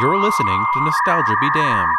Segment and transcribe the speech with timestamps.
[0.00, 1.96] You're listening to Nostalgia Be Damned.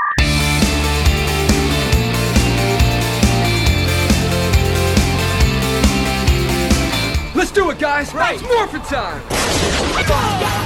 [7.36, 8.12] Let's do it, guys!
[8.16, 8.42] Right.
[8.42, 10.63] It's morphin' time!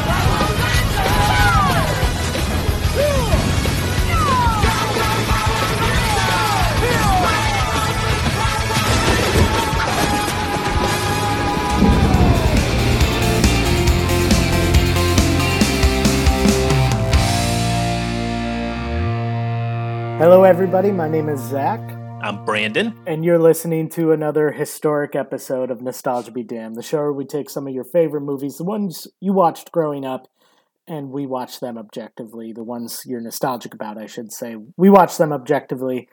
[20.18, 20.92] Hello, everybody.
[20.92, 21.80] My name is Zach,
[22.24, 22.94] I'm Brandon.
[23.06, 27.24] and you're listening to another historic episode of Nostalgia Be Damned, the show where we
[27.24, 30.28] take some of your favorite movies, the ones you watched growing up,
[30.88, 32.52] and we watch them objectively.
[32.52, 34.56] The ones you're nostalgic about, I should say.
[34.76, 36.10] We watch them objectively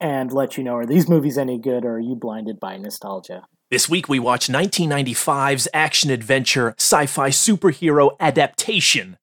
[0.00, 3.46] and let you know are these movies any good or are you blinded by nostalgia?
[3.70, 9.16] This week we watch 1995's action adventure sci fi superhero adaptation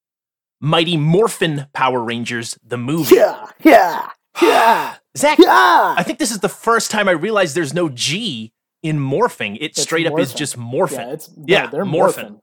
[0.60, 3.16] Mighty Morphin Power Rangers, the movie.
[3.16, 4.08] Yeah, yeah,
[4.42, 5.94] yeah, Zach, yeah.
[5.96, 9.56] I think this is the first time I realized there's no G in morphing.
[9.56, 10.92] It It's straight up is just morphing.
[10.92, 11.90] Yeah, it's no, Yeah, they're morphing.
[11.92, 12.40] morphin'.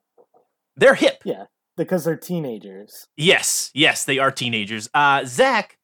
[0.78, 1.22] They're hip.
[1.26, 1.46] Yeah,
[1.78, 3.08] because they're teenagers.
[3.18, 4.90] Yes, yes, they are teenagers.
[4.94, 5.78] Uh, Zach,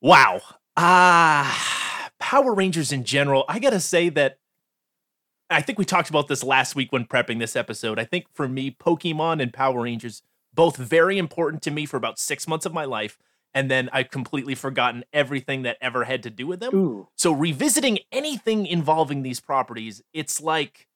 [0.00, 0.40] wow.
[0.76, 4.38] Ah, Power Rangers in general, I gotta say that
[5.48, 7.98] I think we talked about this last week when prepping this episode.
[7.98, 10.22] I think for me, Pokemon and Power Rangers,
[10.54, 13.18] both very important to me for about six months of my life.
[13.54, 16.74] And then I've completely forgotten everything that ever had to do with them.
[16.74, 20.86] Ooh, So revisiting anything involving these properties, it's like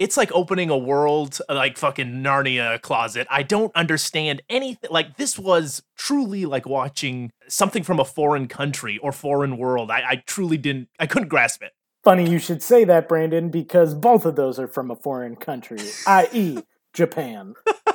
[0.00, 3.26] it's like opening a world uh, like fucking Narnia closet.
[3.30, 4.90] I don't understand anything.
[4.90, 9.90] Like this was truly like watching something from a foreign country or foreign world.
[9.90, 10.88] I, I truly didn't.
[10.98, 11.72] I couldn't grasp it.
[12.02, 15.80] Funny you should say that, Brandon, because both of those are from a foreign country,
[16.06, 16.60] i.e.,
[16.94, 17.54] Japan.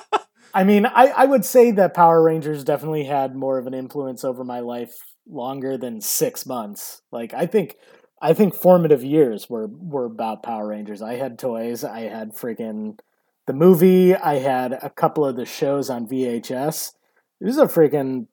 [0.56, 4.24] I mean, I, I would say that Power Rangers definitely had more of an influence
[4.24, 4.96] over my life
[5.28, 7.02] longer than six months.
[7.12, 7.76] Like, I think,
[8.22, 11.02] I think formative years were were about Power Rangers.
[11.02, 11.84] I had toys.
[11.84, 13.00] I had freaking
[13.48, 14.16] the movie.
[14.16, 16.94] I had a couple of the shows on VHS.
[17.42, 18.28] It was a freaking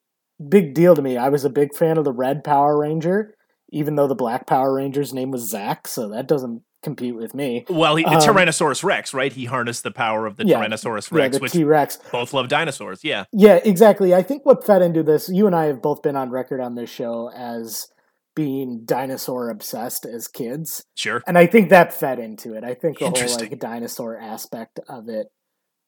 [0.48, 1.16] big deal to me.
[1.16, 3.34] I was a big fan of the Red Power Ranger
[3.72, 7.64] even though the Black Power Ranger's name was Zack, so that doesn't compete with me.
[7.68, 9.32] Well, he, the Um, Tyrannosaurus Rex, right?
[9.32, 11.98] He harnessed the power of the Yeah, Tyrannosaurus Yeah, Rex, the which T Rex.
[12.10, 13.04] both love dinosaurs.
[13.04, 13.24] Yeah.
[13.32, 14.14] Yeah, exactly.
[14.14, 16.74] I think what fed into this, you and I have both been on record on
[16.74, 17.88] this show as
[18.34, 20.84] being dinosaur obsessed as kids.
[20.96, 21.22] Sure.
[21.26, 22.64] And I think that fed into it.
[22.64, 25.26] I think the whole like dinosaur aspect of it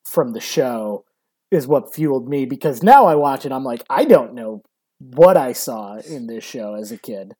[0.05, 1.05] from the show
[1.51, 4.63] is what fueled me because now I watch it, I'm like, I don't know
[4.99, 7.35] what I saw in this show as a kid.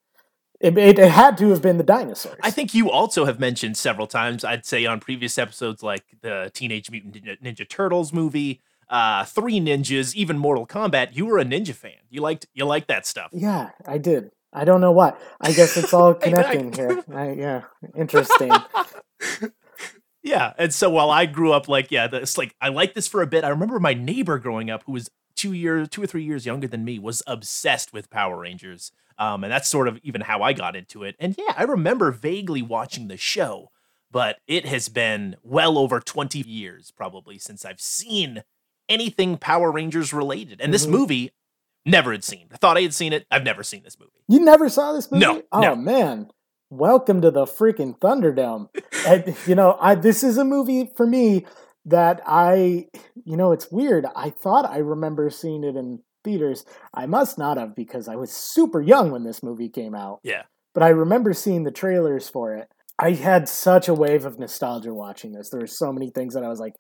[0.61, 2.39] It, it, it had to have been the dinosaurs.
[2.43, 6.51] I think you also have mentioned several times, I'd say on previous episodes, like the
[6.55, 11.15] Teenage Mutant Ninja, Ninja Turtles movie, uh, Three Ninjas, even Mortal Kombat.
[11.15, 11.93] You were a ninja fan.
[12.09, 13.31] You liked you liked that stuff.
[13.33, 14.31] Yeah, I did.
[14.53, 15.15] I don't know why.
[15.41, 17.03] I guess it's all connecting here.
[17.13, 17.63] I, yeah,
[17.97, 18.53] interesting.
[20.25, 23.21] Yeah, and so while I grew up, like yeah, it's like I liked this for
[23.21, 23.45] a bit.
[23.45, 26.69] I remember my neighbor growing up, who was two years, two or three years younger
[26.69, 28.93] than me, was obsessed with Power Rangers.
[29.19, 31.15] Um, and that's sort of even how I got into it.
[31.21, 33.71] And yeah, I remember vaguely watching the show,
[34.11, 38.43] but it has been well over 20 years probably since I've seen
[38.89, 40.61] anything Power Rangers related.
[40.61, 40.91] And this Mhm.
[40.91, 41.31] movie,
[41.87, 42.49] never had seen.
[42.53, 43.27] I thought I had seen it.
[43.31, 44.11] I've never seen this movie.
[44.29, 45.25] You never saw this movie?
[45.25, 45.77] No, Oh no.
[45.77, 46.29] man.
[46.71, 48.69] Welcome to the freaking Thunderdome.
[49.07, 51.45] and, you know, I this is a movie for me
[51.87, 52.89] that I
[53.25, 54.07] you know, it's weird.
[54.17, 56.65] I thought I remember seeing it in theaters.
[56.93, 60.21] I must not have because I was super young when this movie came out.
[60.23, 60.43] Yeah.
[60.73, 62.69] But I remember seeing the trailers for it.
[62.99, 65.51] I had such a wave of nostalgia watching this.
[65.51, 66.75] There were so many things that I was like,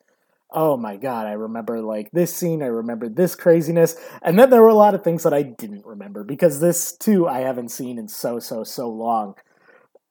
[0.50, 3.96] oh my god, I remember like this scene, I remember this craziness.
[4.22, 7.26] And then there were a lot of things that I didn't remember because this too
[7.28, 9.34] I haven't seen in so so so long.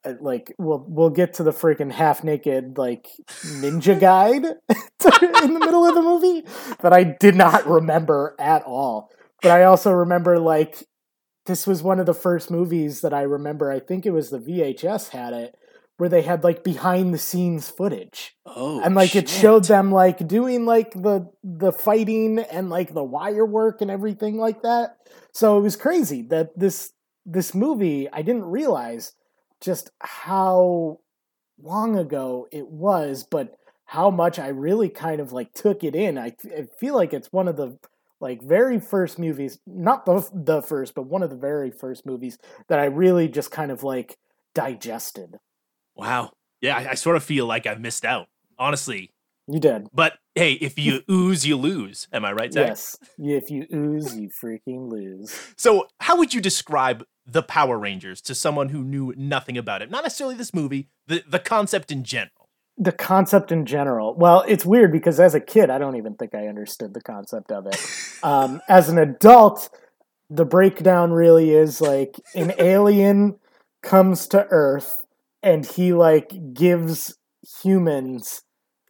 [0.06, 3.08] Uh, Like we'll we'll get to the freaking half naked like
[3.62, 4.44] ninja guide
[5.46, 6.44] in the middle of the movie
[6.82, 9.10] that I did not remember at all.
[9.42, 10.88] But I also remember like
[11.46, 13.70] this was one of the first movies that I remember.
[13.72, 15.56] I think it was the VHS had it
[15.98, 20.28] where they had like behind the scenes footage Oh, and like it showed them like
[20.28, 24.98] doing like the the fighting and like the wire work and everything like that
[25.34, 26.92] so it was crazy that this
[27.26, 29.14] this movie i didn't realize
[29.64, 31.00] just how
[31.62, 33.56] long ago it was but
[33.86, 37.32] how much i really kind of like took it in i, I feel like it's
[37.32, 37.78] one of the
[38.20, 42.38] like very first movies not the, the first but one of the very first movies
[42.68, 44.18] that i really just kind of like
[44.56, 45.38] digested
[45.96, 46.32] Wow.
[46.62, 48.28] Yeah, I, I sort of feel like I missed out.
[48.58, 49.12] Honestly,
[49.48, 49.88] You did.
[49.94, 52.08] But hey, if you ooze, you lose.
[52.14, 52.70] Am I right, Zach?
[52.70, 52.98] Yes.
[53.18, 55.38] If you ooze, you freaking lose.
[55.58, 59.92] So, how would you describe the Power Rangers to someone who knew nothing about it?
[59.92, 62.50] Not necessarily this movie, the, the concept in general.
[62.78, 64.16] The concept in general.
[64.16, 67.52] Well, it's weird because as a kid, I don't even think I understood the concept
[67.52, 67.80] of it.
[68.24, 69.70] Um, as an adult,
[70.30, 73.38] the breakdown really is like an alien
[73.82, 75.06] comes to Earth
[75.42, 77.18] and he like gives
[77.62, 78.44] humans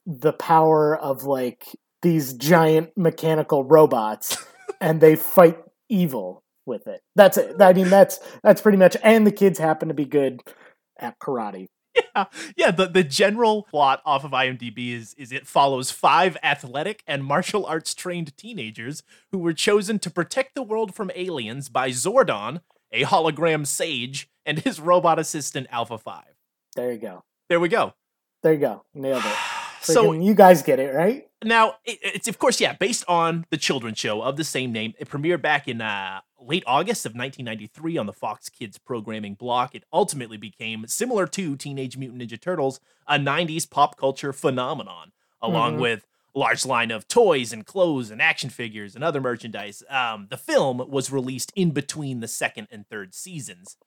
[0.05, 1.65] the power of like
[2.01, 4.37] these giant mechanical robots
[4.81, 5.57] and they fight
[5.89, 7.01] evil with it.
[7.15, 7.61] That's it.
[7.61, 10.41] I mean that's that's pretty much and the kids happen to be good
[10.97, 11.67] at karate.
[12.15, 12.25] Yeah,
[12.57, 12.71] yeah.
[12.71, 17.65] The, the general plot off of IMDb is is it follows five athletic and martial
[17.65, 22.61] arts trained teenagers who were chosen to protect the world from aliens by Zordon,
[22.91, 26.33] a hologram sage, and his robot assistant Alpha Five.
[26.75, 27.23] There you go.
[27.49, 27.93] There we go.
[28.41, 28.83] There you go.
[28.95, 29.35] Nailed it.
[29.83, 31.27] so you guys get it, right?
[31.45, 34.93] now it, it's of course yeah based on the children's show of the same name.
[34.99, 39.75] It premiered back in uh, late August of 1993 on the Fox Kids programming block.
[39.75, 45.77] It ultimately became similar to Teenage Mutant Ninja Turtles, a 90s pop culture phenomenon, along
[45.77, 45.81] Mhm.
[45.81, 49.83] with a large line of toys and clothes and action figures and other merchandise.
[49.89, 53.77] Um, the film was released in between the second and third seasons.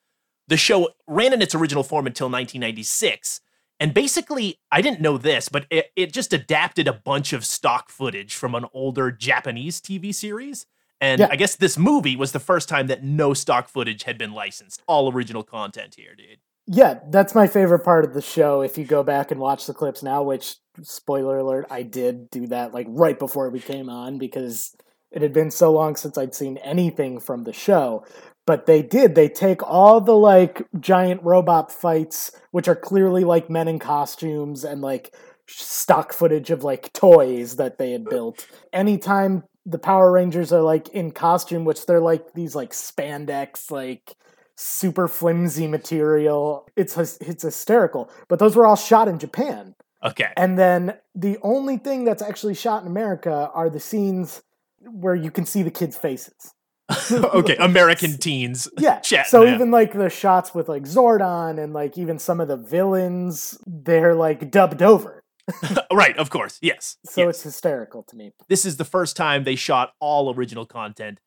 [0.48, 3.40] The show ran in its original form until 1996.
[3.78, 7.90] And basically, I didn't know this, but it, it just adapted a bunch of stock
[7.90, 10.66] footage from an older Japanese TV series.
[11.00, 11.28] And Yeah.
[11.30, 14.82] I guess this movie was the first time that no stock footage had been licensed.
[14.86, 16.38] All original content here, dude.
[16.66, 18.60] Yeah, that's my favorite part of the show.
[18.62, 22.46] If you go back and watch the clips now, which spoiler alert, I did do
[22.48, 24.74] that like right before we came on because
[25.12, 28.04] it had been so long since I'd seen anything from the show.
[28.46, 29.14] But they did.
[29.14, 34.64] They take all the like giant robot fights, which are clearly like men in costumes
[34.64, 35.14] and like
[35.48, 38.46] stock footage of like toys that they had built.
[38.72, 44.14] Anytime the Power Rangers are like in costume, which they're like these like spandex, like
[44.54, 46.68] super flimsy material.
[46.76, 48.10] It's it's hysterical.
[48.28, 49.74] But those were all shot in Japan.
[50.04, 50.32] Okay.
[50.36, 54.42] And then the only thing that's actually shot in America are the scenes
[54.80, 56.54] where you can see the kids' faces.
[57.12, 57.56] okay.
[57.60, 58.68] American teens.
[58.78, 59.00] Yeah.
[59.00, 59.54] Chat so now.
[59.54, 64.14] even like the shots with like Zordon and like even some of the villains, they're
[64.14, 65.24] like dubbed over.
[65.92, 66.58] right, of course.
[66.60, 66.96] Yes.
[67.04, 67.36] So yes.
[67.36, 68.32] it's hysterical to me.
[68.48, 71.20] this is the first time they shot all original content.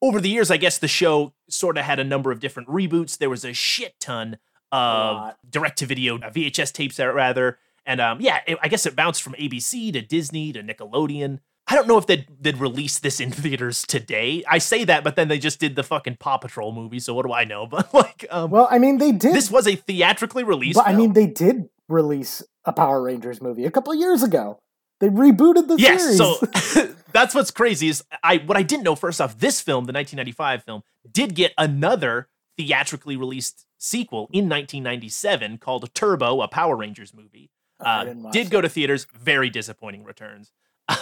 [0.00, 3.16] Over the years, I guess the show sort of had a number of different reboots.
[3.18, 4.38] There was a shit ton
[4.70, 7.58] of direct to video VHS tapes, uh, rather.
[7.86, 11.40] And um, yeah, it- I guess it bounced from ABC to Disney to Nickelodeon.
[11.66, 14.44] I don't know if they'd, they'd release this in theaters today.
[14.48, 17.24] I say that, but then they just did the fucking Paw Patrol movie, so what
[17.26, 17.66] do I know?
[17.74, 19.34] But like, um, Well, I mean, they did.
[19.34, 20.76] this was a theatrically released.
[20.76, 24.58] but I mean, they did release a Power Rangers movie a couple of years ago.
[25.00, 26.16] They rebooted the yes series.
[26.18, 29.92] so that's what's crazy is i what i didn't know first off this film the
[29.92, 37.12] 1995 film did get another theatrically released sequel in 1997 called turbo a power rangers
[37.12, 37.50] movie
[37.80, 38.50] I uh, did that.
[38.50, 40.52] go to theaters very disappointing returns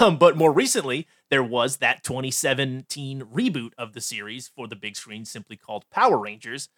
[0.00, 4.96] um, but more recently there was that 2017 reboot of the series for the big
[4.96, 6.68] screen simply called power rangers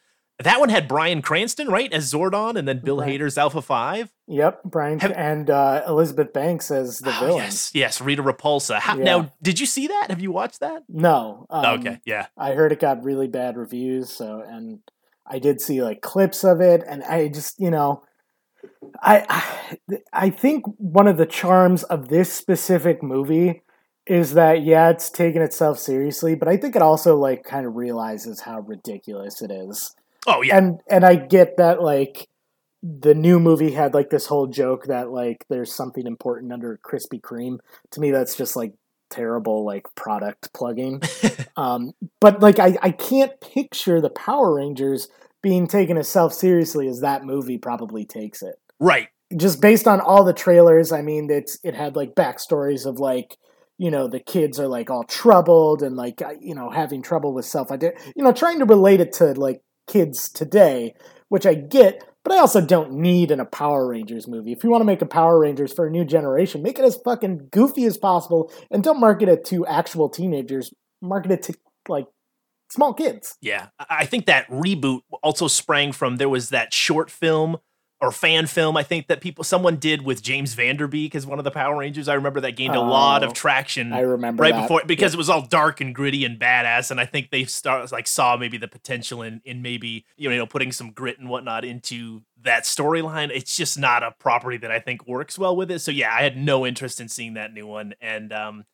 [0.40, 3.20] that one had Bryan Cranston, right, as Zordon, and then Bill Right.
[3.20, 4.12] Hader's Alpha Five.
[4.26, 7.36] Yep, Bryan Have- and uh, Elizabeth Banks as the Oh, villain.
[7.44, 8.80] yes, yes, Rita Repulsa.
[8.80, 9.04] How, Yeah.
[9.04, 10.06] Now, did you see that?
[10.10, 10.82] Have you watched that?
[10.88, 11.46] No.
[11.50, 12.26] Um, okay, yeah.
[12.36, 14.80] I heard it got really bad reviews, so and
[15.24, 18.02] I did see like clips of it, and I just you know,
[19.00, 19.76] I
[20.12, 23.62] I, think one of the charms of this specific movie
[24.06, 27.76] is that yeah, it's taking itself seriously, but I think it also like kind of
[27.76, 29.94] realizes how ridiculous it is.
[30.26, 32.28] Oh yeah, and and I get that like
[32.82, 37.20] the new movie had like this whole joke that like there's something important under Krispy
[37.20, 37.58] Kreme.
[37.92, 38.74] To me, that's just like
[39.10, 41.00] terrible like product plugging.
[41.56, 45.08] um, but like I I can't picture the Power Rangers
[45.44, 48.56] being taken as self seriously as that movie probably takes it.
[48.80, 49.08] right.
[49.36, 53.36] Just based on all the trailers, I mean, it's it had like backstories of like
[53.78, 57.44] you know the kids are like all troubled and like you know having trouble with
[57.44, 60.94] self identity you know trying to relate it to like kids today
[61.28, 64.70] which i get but i also don't need in a power rangers movie if you
[64.70, 67.84] want to make a power rangers for a new generation make it as fucking goofy
[67.84, 70.72] as possible and don't market it to actual teenagers
[71.02, 71.54] market it to
[71.88, 72.06] like
[72.74, 77.56] small kids Yeah, I- think that reboot also sprang from there was that short film
[78.00, 78.76] or fan film.
[78.76, 81.50] I think that people someone did with James Van Der Beek as one of the
[81.50, 82.06] Power Rangers.
[82.08, 83.92] I remember that gained a lot of Oh, traction.
[83.94, 84.62] I remember right that.
[84.62, 86.90] before because it was all dark and gritty and badass.
[86.90, 90.44] And I think they start like saw maybe the potential in in maybe you know
[90.44, 93.30] putting some grit and whatnot into that storyline.
[93.32, 95.78] It's just not a property that I think works well with it.
[95.78, 97.94] So yeah, I had no interest in seeing that new one.
[98.02, 98.64] And um,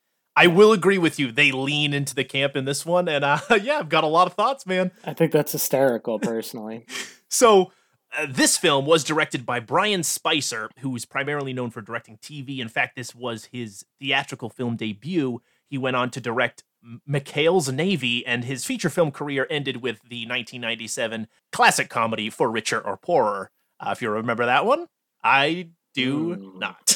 [0.42, 1.30] I will agree with you.
[1.32, 4.26] They lean into the camp in this one, and uh, yeah, I've got a lot
[4.26, 4.90] of thoughts, man.
[5.04, 6.86] I think that's hysterical, personally.
[7.32, 7.70] So,
[8.18, 12.58] uh, this film was directed by Bryan Spicer, who is primarily known for directing TV.
[12.58, 15.40] In fact, this was his theatrical film debut.
[15.68, 16.64] He went on to direct
[17.08, 22.80] McHale's Navy, and his feature film career ended with the 1997 classic comedy For Richer
[22.80, 23.52] or Poorer.
[23.78, 24.86] Uh, if you remember that one,
[25.22, 26.58] I do Mm.
[26.58, 26.89] not.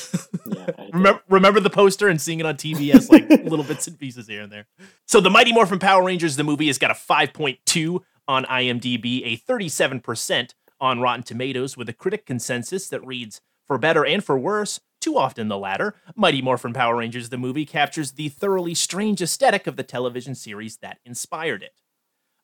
[0.47, 3.99] Yeah, remember, remember the poster and seeing it on TV as like little bits and
[3.99, 4.67] pieces here and there.
[5.07, 9.37] So the Mighty Morphin Power Rangers, the movie, has got a 5.2 on IMDb, a
[9.37, 14.81] 37% on Rotten Tomatoes, with a critic consensus that reads, for better and for worse,
[15.01, 19.67] too often the latter, Mighty Morphin Power Rangers, the movie, captures the thoroughly strange aesthetic
[19.67, 21.83] of the television series that inspired it.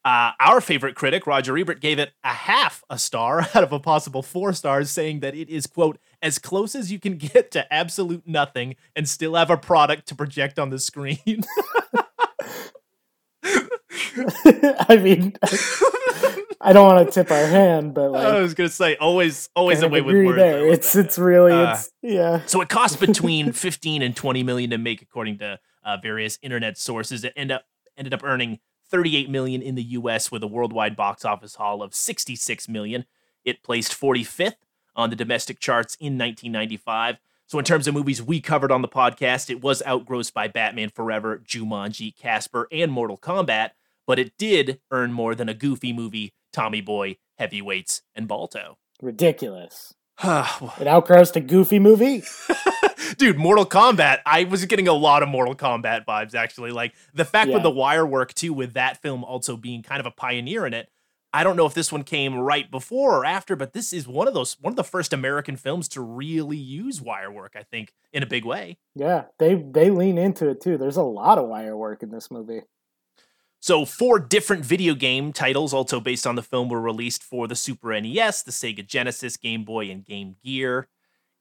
[0.03, 3.79] Uh, our favorite critic, Roger Ebert, gave it a half a star out of a
[3.81, 7.73] possible four stars, saying that it is, quote, as close as you can get to
[7.73, 11.19] absolute nothing and still have a product to project on the screen.
[14.89, 15.35] I mean,
[16.61, 19.83] I don't want to tip our hand, but like, I was gonna say, always, always
[19.83, 20.37] away with words.
[20.37, 20.67] there.
[20.67, 21.07] It's that.
[21.07, 22.43] it's really Uh, it's yeah.
[22.47, 26.77] So it costs between 15 and 20 million to make, according to uh, various internet
[26.77, 27.25] sources.
[27.25, 27.65] It end up
[27.97, 28.59] ended up earning
[28.91, 30.31] 38 million in the U.S.
[30.31, 33.05] with a worldwide box office haul of 66 million.
[33.45, 34.57] It placed 45th
[34.97, 37.19] on the domestic charts in 1995.
[37.47, 40.91] So in terms of movies we covered on the podcast, it was outgrossed by Batman
[40.91, 43.71] Forever, Jumanji, Casper, and Mortal Kombat,
[44.07, 48.79] but it did earn more than a Goofy movie, Tommy Boy, Heavyweights, and Balto.
[49.03, 49.95] Ridiculous.
[50.81, 52.23] It outgrows the goofy movie.
[53.17, 54.19] Dude, Mortal Kombat.
[54.27, 56.73] I was getting a lot of Mortal Kombat vibes actually.
[56.73, 60.07] Like the fact with the wire work too, with that film also being kind of
[60.07, 60.89] a pioneer in it.
[61.33, 64.27] I don't know if this one came right before or after, but this is one
[64.27, 67.95] of those one of the first American films to really use wire work, I think,
[68.13, 68.79] in a big way.
[68.95, 70.77] Yeah, they they lean into it too.
[70.77, 72.63] There's a lot of wire work in this movie.
[73.63, 77.55] So, four different video game titles, also based on the film, were released for the
[77.55, 80.89] Super NES, the Sega Genesis, Game Boy, and Game Gear.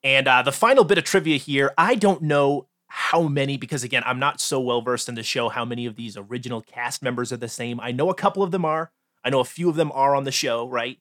[0.04, 4.04] And uh, the final bit of trivia here I don't know how many, because again,
[4.06, 7.32] I'm not so well versed in the show, how many of these original cast members
[7.32, 7.80] are the same.
[7.80, 8.92] I know a couple of them are.
[9.24, 10.98] I know a few of them are on the show, right?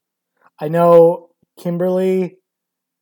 [0.61, 2.37] I know Kimberly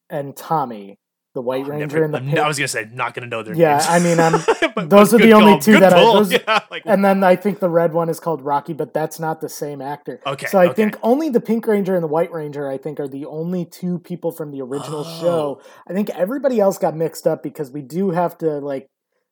[0.08, 0.98] and Tommy,
[1.36, 2.38] the White Oh, Ranger never- and the pink.
[2.44, 3.84] I was gonna say not gonna know their Yeah, names.
[3.86, 5.60] Yeah, I mean, I'm- But- those but are the only call.
[5.60, 6.14] two Good that I- pull.
[6.14, 9.20] those- Yeah, like, and then I think the red one is called Rocky, but that's
[9.20, 10.20] not the same actor.
[10.26, 10.74] Okay, So I okay.
[10.74, 14.00] think only the Pink Ranger and the White Ranger, I think, are the only two
[14.00, 15.20] people from the original Oh.
[15.20, 15.60] show.
[15.88, 18.88] I think everybody else got mixed up because we do have to like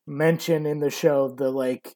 [0.06, 1.94] mention in the show the like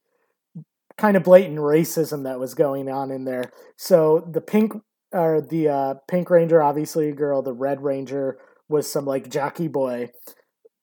[0.97, 3.53] kind of blatant racism that was going on in there.
[3.77, 4.73] So the pink
[5.13, 7.41] or the uh, Pink Ranger, obviously a girl.
[7.41, 8.39] The Red Ranger
[8.69, 10.11] was some like jockey boy.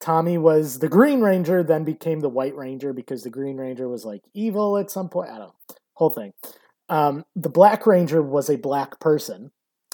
[0.00, 4.04] Tommy was the Green Ranger, then became the White Ranger because the Green Ranger was
[4.04, 5.30] like evil at some point.
[5.30, 5.54] I don't know.
[5.94, 6.32] Whole thing.
[6.88, 9.50] Um, the Black Ranger was a black person.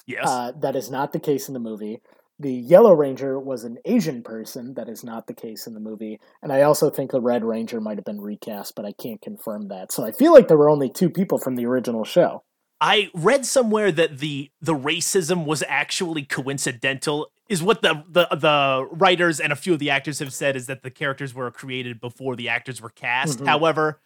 [0.07, 0.27] yes.
[0.29, 2.01] Uh, that is not the case in the movie.
[2.39, 4.75] The Yellow Ranger was an Asian person.
[4.75, 6.19] That is not the case in the movie.
[6.43, 9.69] And I also think the Red Ranger might have been recast, but I can't confirm
[9.69, 9.93] that.
[9.93, 12.43] So I feel like there were only two people from the original show.
[12.81, 17.31] I read somewhere that the the racism was actually coincidental.
[17.52, 20.66] Is what the the the writers and a few of the actors have said is
[20.66, 23.38] that the characters were created before the actors were cast.
[23.40, 23.47] Mhm.
[23.47, 24.00] However,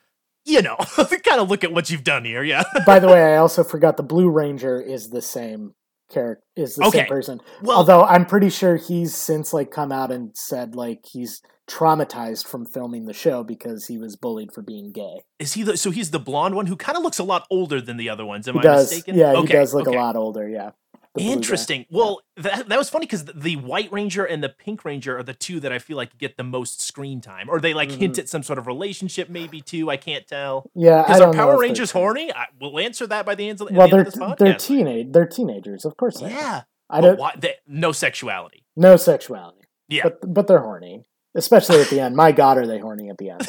[0.44, 0.76] you know,
[1.24, 2.42] kind of look at what you've done here.
[2.42, 2.64] Yeah.
[2.86, 5.74] By the way, I also forgot the Blue Ranger is the same
[6.12, 6.98] character, is the Okay.
[7.00, 7.40] same person.
[7.62, 12.46] Well, Although I'm pretty sure he's since like come out and said like he's traumatized
[12.46, 15.20] from filming the show because he was bullied for being gay.
[15.38, 17.80] is he the, so he's the blonde one who kind of looks a lot older
[17.80, 18.46] than the other ones?
[18.48, 19.18] Am He I does, mistaken?
[19.18, 19.96] yeah, he does look okay.
[19.96, 20.48] a lot older.
[20.48, 20.85] Yeah, The blue guy.
[21.18, 21.86] Interesting.
[21.90, 25.34] Well, that, that was funny because the White Ranger and the Pink Ranger are the
[25.34, 28.00] two that I feel like get the most screen time, or they like Mm-hmm.
[28.00, 29.90] hint at some sort of relationship, maybe too.
[29.90, 30.70] I can't tell.
[30.74, 32.32] Yeah, because our Power Rangers horny?
[32.32, 34.38] I, we'll answer that by the end of, Well, the, they're end of this podcast.
[34.38, 36.20] they're teenage they're teenagers, of course.
[36.20, 36.30] They are.
[36.30, 36.62] Yeah.
[36.90, 38.64] I don't why, they, no sexuality.
[38.76, 40.02] no sexuality, Yeah.
[40.04, 41.04] but but they're horny,
[41.34, 42.14] especially at the end.
[42.16, 43.48] My God, are they horny at the end?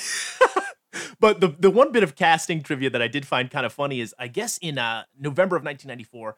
[1.19, 3.99] but the the one bit of casting trivia that I did find kind of funny
[3.99, 6.35] is I guess in uh, November of 1994,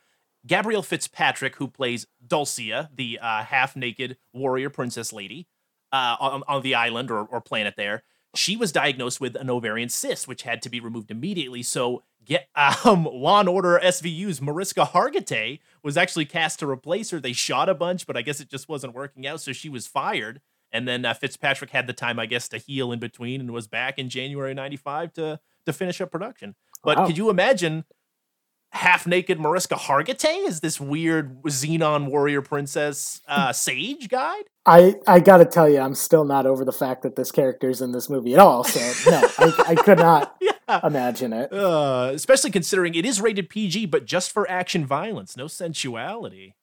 [0.48, 5.48] Gabrielle Fitzpatrick, who plays Dulcea, the uh, half naked warrior princess lady
[5.92, 8.04] uh, on, on the island or, or planet there,
[8.36, 11.64] she was diagnosed with an ovarian cyst, which had to be removed immediately.
[11.64, 12.48] So, get
[12.86, 17.20] um, Law and Order SVU's Mariska Hargitay was actually cast to replace her.
[17.20, 19.88] They shot a bunch, but I guess it just wasn't working out, so she was
[19.88, 20.42] fired.
[20.72, 23.68] And then uh, Fitzpatrick had the time, I guess, to heal in between, and was
[23.68, 26.54] back in January '95 to to finish up production.
[26.84, 27.08] But Wow.
[27.08, 27.86] could you imagine
[28.72, 34.44] half naked Mariska Hargitay is this weird Xena warrior princess uh, sage guide?
[34.66, 37.82] I I gotta tell you, I'm still not over the fact that this character is
[37.82, 38.64] in this movie at all.
[38.64, 40.80] So no, I, I could not Yeah.
[40.84, 41.52] imagine it.
[41.52, 46.56] Uh, especially considering it is rated PG, but just for action violence, no sensuality.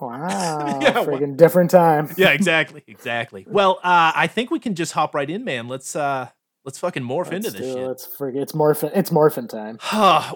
[0.00, 2.08] Wow, Yeah, friggin' different time.
[2.16, 3.46] Yeah, exactly, exactly.
[3.48, 5.68] Well, uh, I think we can just hop right in, man.
[5.68, 6.28] Let's uh,
[6.64, 7.86] let's fucking morph into Let's this do- shit.
[7.88, 8.90] Let's frig- It's morphin.
[8.94, 9.78] It's morphin time.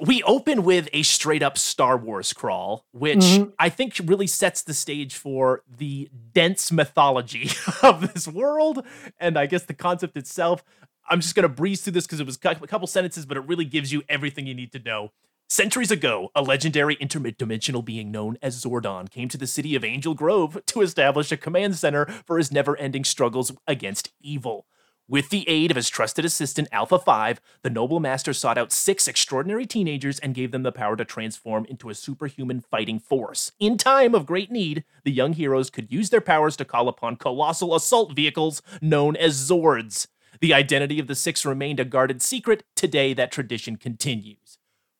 [0.02, 3.52] we open with a straight up Star Wars crawl, which Mhm.
[3.58, 7.50] I think really sets the stage for the dense mythology
[7.82, 8.84] of this world.
[9.18, 10.64] And I guess the concept itself,
[11.08, 13.46] I'm just going to breeze through this because it was a couple sentences, but it
[13.46, 15.12] really gives you everything you need to know.
[15.48, 20.12] Centuries ago, a legendary interdimensional being known as Zordon came to the city of Angel
[20.12, 24.66] Grove to establish a command center for his never ending struggles against evil.
[25.08, 29.06] With the aid of his trusted assistant Alpha 5, the noble master sought out six
[29.06, 33.52] extraordinary teenagers and gave them the power to transform into a superhuman fighting force.
[33.60, 37.14] In time of great need, the young heroes could use their powers to call upon
[37.16, 40.08] colossal assault vehicles known as Zords.
[40.40, 42.64] The identity of the six remained a guarded secret.
[42.74, 44.58] Today, that tradition continues.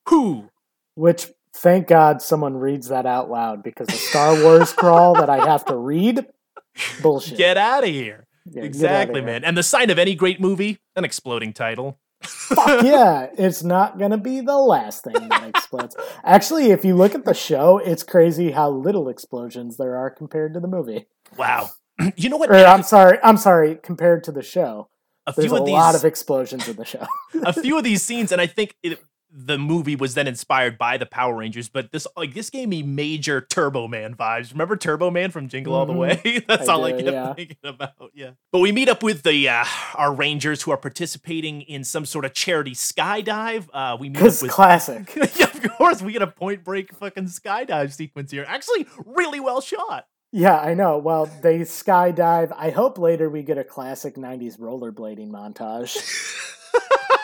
[0.08, 0.50] Who?
[0.94, 5.44] Which, thank God, someone reads that out loud because the Star Wars crawl that I
[5.44, 6.26] have to read,
[7.02, 7.38] bullshit.
[7.38, 8.25] Get out of here.
[8.50, 9.44] Yeah, exactly, man.
[9.44, 10.78] And the sign of any great movie?
[10.94, 11.98] An exploding title.
[12.22, 15.96] Fuck yeah, it's not gonna be the last thing that explodes.
[16.24, 20.54] Actually, if you look at the show, it's crazy how little explosions there are compared
[20.54, 21.06] to the movie.
[21.36, 21.70] Wow.
[22.16, 22.50] you know what?
[22.50, 24.88] Or I'm sorry, I'm sorry, compared to the show.
[25.26, 27.06] a There's few a of these lot of explosions in the show.
[27.44, 28.98] a few of these scenes, and I think it,
[29.38, 31.68] the movie was then inspired by the Power Rangers.
[31.68, 34.50] But this, like, this gave me major Turbo Man vibes.
[34.52, 35.98] Remember Turbo Man from Jingle All the Mhm.
[36.24, 36.44] Way?
[36.48, 37.34] That's I all I kept yeah.
[37.34, 37.92] thinking about.
[38.14, 38.30] Yeah.
[38.50, 39.64] But we meet up with the uh,
[39.94, 43.68] our Rangers who are participating in some sort of charity skydive.
[43.74, 44.50] Uh, we meet up Because with.
[44.52, 45.14] classic.
[45.36, 48.46] yeah, of course, we get a point break fucking skydive sequence here.
[48.48, 50.06] Actually, really well shot.
[50.32, 50.98] Yeah, I know.
[50.98, 52.52] Well, they skydive.
[52.56, 55.96] I hope later we get a classic '90s rollerblading montage.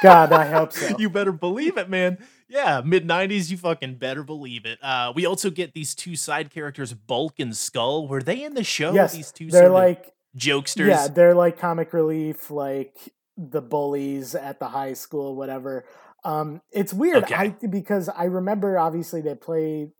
[0.03, 0.95] God, I hope so.
[0.99, 2.19] you better believe it, man.
[2.49, 4.79] Yeah, mid '90s, you fucking better believe it.
[4.83, 8.09] Uh, we also get these two side characters, Bulk and Skull.
[8.09, 8.93] Were they in the show?
[8.93, 10.89] yes, these two they're like jokesters.
[10.89, 12.97] yeah, they're like comic relief, like
[13.37, 15.85] the bullies at the high school, whatever.
[16.25, 17.35] Um, it's weird Okay.
[17.35, 19.91] I, because I remember obviously they played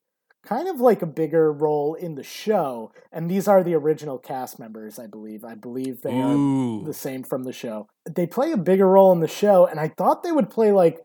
[0.45, 4.59] kind of like a bigger role in the show, and these are the original cast
[4.59, 5.45] members, I believe.
[5.45, 7.89] I believe they are the same from the show.
[8.11, 10.99] They play a bigger role in the show, and I thought they would play like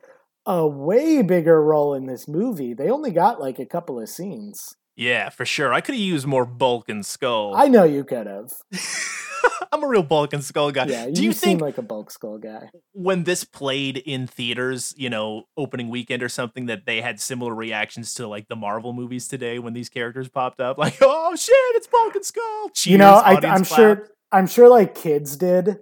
[0.46, 2.74] a way bigger role in this movie.
[2.74, 4.76] They only got like a couple of scenes.
[4.96, 5.74] Yeah, for sure.
[5.74, 7.54] I could have used more Bulk and Skull.
[7.56, 8.52] I know you could have.
[9.72, 10.86] I'm a real Bulk and Skull guy.
[10.88, 12.70] Yeah, Do you, you seem think like a bulk skull guy.
[12.94, 17.54] when this played in theaters, you know, opening weekend or something, that they had similar
[17.54, 20.78] reactions to like the Marvel movies today when these characters popped up?
[20.88, 22.70] Like, oh shit, it's Bulk and Skull.
[22.74, 23.66] Cheers, you know, I, I'm clap.
[23.66, 24.10] sure.
[24.32, 25.78] I'm sure, like kids did.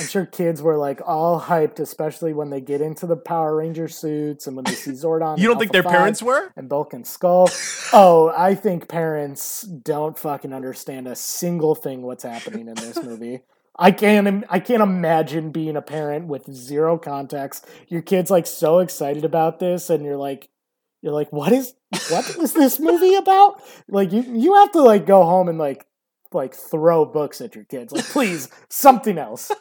[0.00, 3.88] I'm sure kids were like all hyped, especially when they get into the Power Ranger
[3.88, 5.38] suits and when they see Zordon.
[5.38, 6.52] You don't and think their 5 parents were?
[6.56, 7.48] and Bulk and Skull?
[7.92, 13.40] oh, I think parents don't fucking understand a single thing what's happening in this movie.
[13.78, 14.44] I can't.
[14.50, 17.64] I can't imagine being a parent with zero context.
[17.86, 20.48] Your kid's like so excited about this, and you're like,
[21.00, 21.74] you're like, what is
[22.10, 23.62] what is this movie about?
[23.88, 25.86] Like you you have to like go home and like
[26.32, 27.92] like throw books at your kids.
[27.92, 29.52] Like please something else,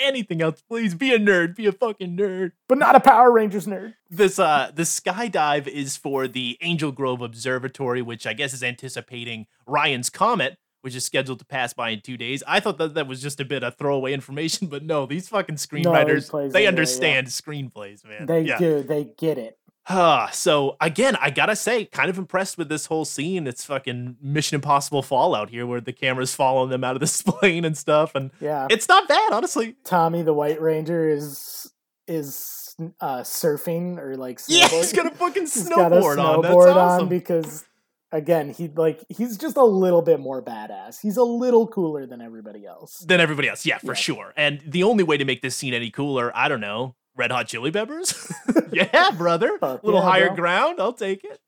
[0.00, 0.94] Anything else, please.
[0.94, 1.56] Be a nerd.
[1.56, 2.52] Be a fucking nerd.
[2.68, 3.94] but not a Power Rangers nerd.
[4.10, 9.46] This uh the skydive is for the Angel Grove Observatory, which I guess is anticipating
[9.66, 12.42] Ryan's comet, which is scheduled to pass by in two days.
[12.46, 15.56] I thought that that was just a bit of throwaway information, but no, these fucking
[15.56, 16.68] screenwriters plays they into it, yeah.
[16.68, 18.26] understand screenplays, man.
[18.26, 18.58] They yeah.
[18.58, 18.82] do.
[18.82, 19.58] They get it.
[19.88, 23.46] Ah, so again, I gotta say, kind of impressed with this whole scene.
[23.46, 27.64] It's fucking Mission Impossible Fallout here, where the camera's following them out of this plane
[27.64, 28.66] and stuff, and Yeah.
[28.70, 29.76] it's not bad, honestly.
[29.84, 31.70] Tommy the White Ranger is
[32.08, 36.18] is uh surfing or like Yeah, snowboard- he's got a fucking He's got a snowboard
[36.24, 36.42] on.
[36.44, 37.02] Snowboard awesome.
[37.04, 37.64] on because
[38.12, 41.00] again he like he's just a little bit more badass.
[41.00, 42.98] He's a little cooler than everybody else.
[43.06, 43.64] than everybody else.
[43.66, 43.94] Yeah, for Yeah.
[43.94, 44.32] sure.
[44.36, 47.48] And the only way to make this scene any cooler, I don't know, Red Hot
[47.48, 48.32] Chili Peppers?
[48.72, 49.58] yeah, brother.
[49.62, 50.36] A little yeah, higher bro.
[50.36, 50.80] ground.
[50.80, 51.40] I'll take it.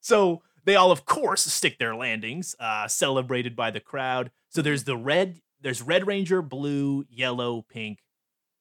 [0.00, 4.30] So they all, of course, stick their landings, uh, celebrated by the crowd.
[4.48, 7.98] So there's the red, there's Red Ranger, blue, yellow, pink,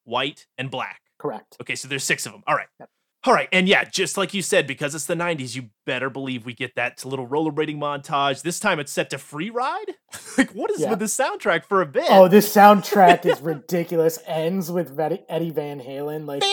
[0.03, 1.01] white, and black.
[1.17, 1.57] Correct.
[1.61, 2.43] Okay, so there's six of them.
[2.47, 2.67] All right.
[2.79, 2.89] Yep.
[3.23, 3.47] All right.
[3.51, 6.73] And yeah, just like you said, because it's the 90s, you better believe we get
[6.75, 8.41] that little rollerblading montage.
[8.41, 9.93] This time it's set to free ride.
[10.39, 10.89] like, what is Yeah.
[10.89, 12.05] with the soundtrack for a bit?
[12.09, 14.17] Oh, this soundtrack is ridiculous.
[14.25, 16.51] Ends with Eddie Van Halen, like Van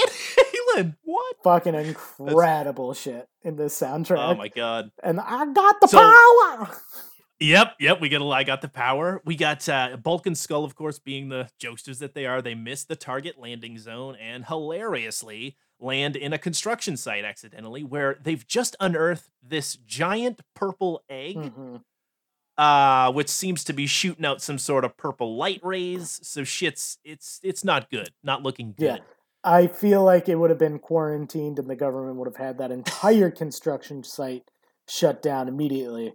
[0.77, 0.97] Halen.
[1.05, 1.25] What?
[1.45, 4.19] fucking incredible shit in this soundtrack.
[4.19, 4.91] Oh my god.
[5.03, 6.77] And I got the So- power.
[7.41, 8.01] Yep, yep.
[8.01, 8.25] We get a.
[8.27, 9.23] I got the power.
[9.25, 12.43] We got uh, Bulk and Skull, of course, being the jokesters that they are.
[12.43, 18.19] They miss the target landing zone and hilariously land in a construction site accidentally, where
[18.23, 21.83] they've just unearthed this giant purple egg, Mhm.
[22.57, 26.21] uh, which seems to be shooting out some sort of purple light rays.
[26.23, 28.85] So shit's it's it's not good, not looking good.
[28.85, 28.99] Yeah.
[29.45, 32.73] I feel like it would have been quarantined and the government would have had that
[32.73, 34.51] entire construction site
[34.89, 36.15] shut down immediately.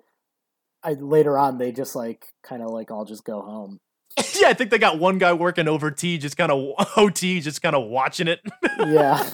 [0.83, 3.79] I later on they just like kind of like I'll just go home.
[4.39, 7.61] yeah, I think they got one guy working over T, just kind of OT, just
[7.61, 8.39] kind of watching it.
[8.85, 9.29] Yeah.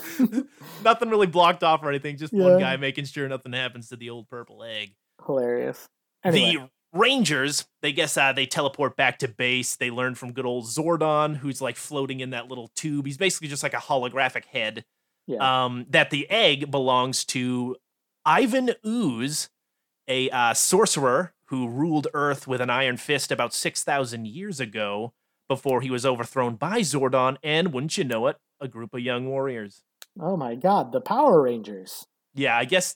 [0.83, 2.17] nothing really blocked off or anything.
[2.17, 2.43] Just Yeah.
[2.43, 4.91] one guy making sure nothing happens to the old purple egg.
[5.25, 5.87] Hilarious.
[6.23, 9.75] Anyway, The Rangers, they guess uh, they teleport back to base.
[9.77, 13.05] They learn from good old Zordon, who's like floating in that little tube.
[13.05, 14.83] He's basically just like a holographic head.
[15.25, 15.65] yeah.
[15.65, 17.75] Um, that the egg belongs to
[18.25, 19.49] Ivan Ooze,
[20.07, 25.13] a uh, sorcerer who ruled Earth with an iron fist about 6,000 years ago
[25.47, 29.27] before he was overthrown by Zordon and, wouldn't you know it, a group of young
[29.27, 29.81] warriors.
[30.19, 32.05] oh my god, the Power Rangers.
[32.35, 32.95] yeah, I guess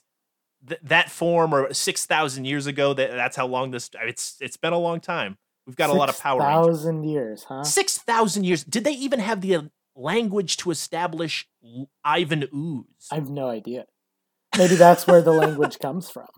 [0.68, 2.94] th- that form or six thousand years ago.
[2.94, 3.90] That that's how long this.
[4.02, 5.36] It's it's been a long time.
[5.66, 6.40] We've got a lot of power.
[6.40, 6.66] Rangers.
[6.66, 7.64] Thousand years, huh?
[7.64, 8.62] Six thousand years.
[8.62, 9.62] Did they even have the uh,
[9.96, 11.48] language to establish
[12.04, 13.08] Ivan Ooze?
[13.10, 13.86] I have no idea.
[14.56, 16.28] Maybe that's where the language comes from.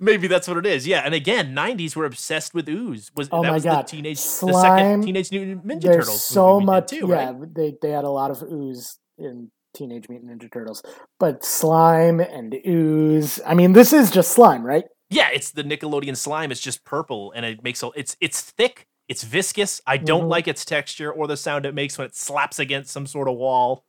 [0.00, 0.86] Maybe that's what it is.
[0.86, 3.10] Yeah, and again, '90s were obsessed with Ooze.
[3.16, 3.86] Was Oh that my was God.
[3.86, 4.54] the teenage, the Slime.
[4.54, 6.90] second Teenage Mutant Ninja There's Turtles so movie we did much.
[6.90, 7.54] too, yeah, right?
[7.54, 10.82] they they had a lot of ooze in Teenage Mutant Ninja Turtles,
[11.20, 13.40] but slime and ooze.
[13.46, 14.84] I mean, this is just slime, right?
[15.10, 16.50] Yeah, it's the Nickelodeon slime.
[16.50, 17.90] It's just purple, and it makes a.
[17.96, 18.86] It's it's thick.
[19.08, 19.80] It's viscous.
[19.86, 20.28] I don't Mhm.
[20.30, 23.34] like its texture or the sound it makes when it slaps against some sort of
[23.36, 23.84] wall.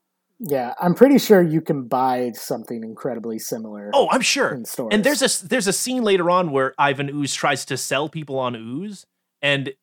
[0.46, 3.92] Yeah, I'm pretty sure you can buy something incredibly similar.
[3.94, 4.50] Oh, I'm sure.
[4.50, 4.90] in stores.
[4.92, 8.38] And there's a there's a scene later on where Ivan Ooze tries to sell people
[8.38, 9.06] on Ooze,
[9.42, 9.74] and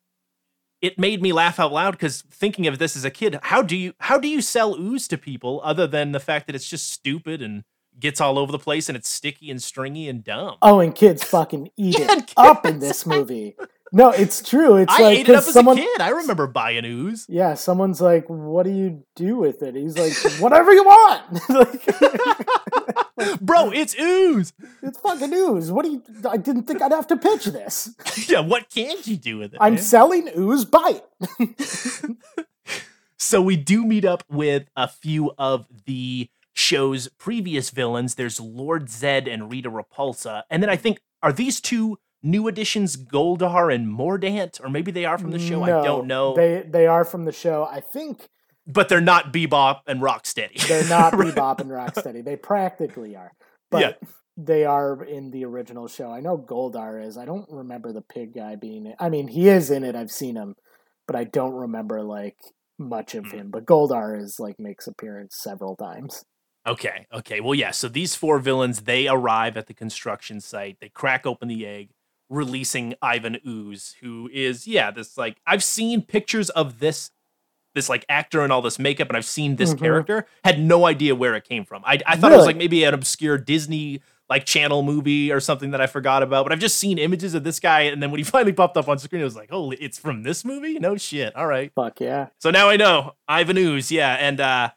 [0.79, 3.75] it made me laugh out loud because thinking of this as a kid, how do
[3.75, 6.91] you how do you sell Ooze to people other than the fact that it's just
[6.91, 7.63] stupid and
[7.99, 10.57] gets all over the place and it's sticky and stringy and dumb?
[10.61, 13.55] Oh, and kids fucking eat Yeah, it up in this movie.
[13.93, 14.77] No, it's true.
[14.77, 16.01] It's I like ate it up as someone, a kid.
[16.01, 17.25] I remember buying Ooze.
[17.27, 23.41] yeah, someone's like, "What do you do with it?" He's like, "Whatever you want." like,
[23.41, 24.53] Bro, it's Ooze.
[24.81, 25.71] it's fucking ooze.
[25.71, 26.03] What do you?
[26.29, 27.93] I didn't think I'd have to pitch this.
[28.29, 29.59] yeah, what can you do with it?
[29.61, 29.83] I'm man?
[29.83, 30.65] selling ooze.
[30.65, 31.01] Buy
[31.39, 32.17] it.
[33.17, 38.15] So we do meet up with a few of the show's previous villains.
[38.15, 40.41] There's Lord Zed and Rita Repulsa.
[40.49, 44.59] And then I think, are these two new additions Goldar and Mordant?
[44.63, 45.63] Or maybe they are from the show.
[45.63, 46.35] I don't know.
[46.35, 47.67] They they are from the show.
[47.69, 48.27] I think
[48.67, 50.65] but they're not Bebop and Rocksteady.
[50.67, 51.33] they're not Right.
[51.33, 52.23] Bebop and Rocksteady.
[52.23, 53.31] They practically are,
[53.71, 53.91] but Yeah.
[54.37, 56.11] they are in the original show.
[56.11, 57.17] I know Goldar is.
[57.17, 58.85] I don't remember the pig guy being.
[58.85, 59.95] In, I mean, he is in it.
[59.95, 60.55] I've seen him,
[61.07, 62.37] but I don't remember like
[62.77, 63.31] much of Mm.
[63.33, 63.49] him.
[63.51, 66.23] But Goldar is like makes appearance several times.
[66.67, 67.07] Okay.
[67.11, 67.41] Okay.
[67.41, 67.71] Well, yeah.
[67.71, 70.77] So these four villains, they arrive at the construction site.
[70.79, 71.89] They crack open the egg,
[72.31, 77.11] releasing Ivan Ooze, who is, yeah, this like I've seen pictures of this,
[77.75, 79.79] this like actor and all this makeup, and I've seen this Mhm.
[79.79, 80.25] character.
[80.43, 81.83] Had no idea where it came from.
[81.85, 85.71] I, I thought it was like maybe an obscure Disney like channel movie or something
[85.71, 86.45] that I forgot about.
[86.45, 88.87] But I've just seen images of this guy, and then when he finally popped up
[88.87, 90.79] on screen, it was like, oh, it's from this movie?
[90.79, 91.35] No shit.
[91.35, 91.69] All right.
[91.75, 92.27] Fuck yeah.
[92.39, 94.69] So now I know Ivan Ooze, yeah, and uh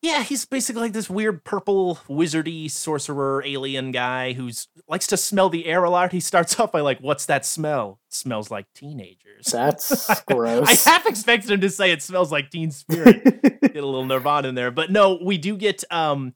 [0.00, 5.48] yeah, he's basically like this weird purple wizardy sorcerer alien guy who's likes to smell
[5.48, 6.12] the air a lot.
[6.12, 9.46] He starts off by like, "What's that smell?" It smells like teenagers.
[9.46, 10.68] That's gross.
[10.86, 13.24] I half expected him to say it smells like Teen Spirit.
[13.42, 16.34] get a little Nirvana in there, but no, we do get um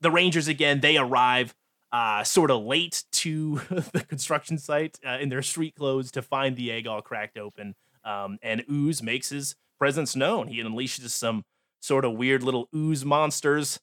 [0.00, 0.80] the Rangers again.
[0.80, 1.54] They arrive
[1.90, 6.56] uh sort of late to the construction site uh, in their street clothes to find
[6.56, 7.74] the egg all cracked open.
[8.04, 10.48] Um, and Ooze makes his presence known.
[10.48, 11.44] He unleashes some
[11.80, 13.78] sort of weird little ooze monsters.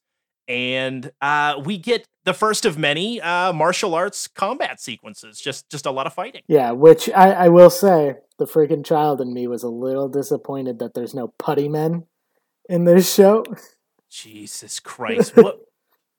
[0.48, 5.40] And uh, we get the first of many uh, martial arts combat sequences.
[5.40, 6.42] Just, just a lot of fighting.
[6.46, 10.78] yeah, which I, I will say, the freaking child in me was a little disappointed
[10.78, 12.04] that there's no putty men
[12.68, 13.44] in this show.
[14.10, 15.36] Jesus Christ!
[15.36, 15.65] What,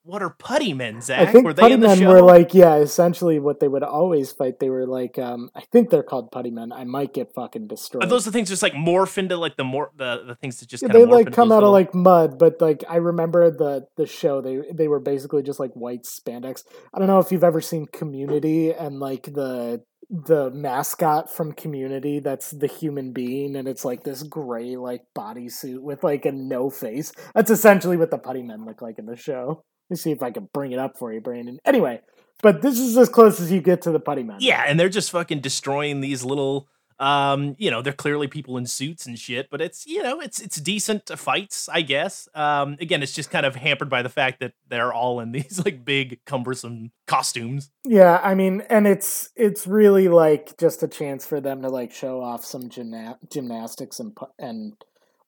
[0.08, 1.20] what are putty men, Zach?
[1.20, 3.84] I think were they putty in the men were like, yeah, essentially what they would
[3.84, 4.60] always fight.
[4.60, 6.72] They were like, um, I think they're called putty men.
[6.72, 8.04] I might get fucking destroyed.
[8.04, 10.70] are those the things just like morph into like the more the, the things that
[10.70, 14.06] just Yeah, they like come out of like mud, but like I remember the the
[14.06, 14.42] show.
[14.42, 16.64] They they were basically just like white spandex.
[16.94, 22.20] I don't know if you've ever seen Community and like the the mascot from Community.
[22.20, 26.70] That's the human being, and it's like this gray like bodysuit with like a no
[26.70, 27.12] face.
[27.36, 29.66] That's essentially what the putty men look like in the show.
[29.90, 31.60] Let me see if I can bring it up for you, Brandon.
[31.66, 32.02] Anyway,
[32.42, 34.38] but this is as close as you get to the putty men.
[34.40, 36.68] Yeah, and they're just fucking destroying these little
[37.00, 40.40] um you know they're clearly people in suits and shit but it's you know it's
[40.40, 44.40] it's decent fights i guess um again it's just kind of hampered by the fact
[44.40, 49.68] that they're all in these like big cumbersome costumes Yeah, I mean, and it's it's
[49.68, 54.18] really like just a chance for them to like show off some gymna- gymnastics and
[54.40, 54.74] and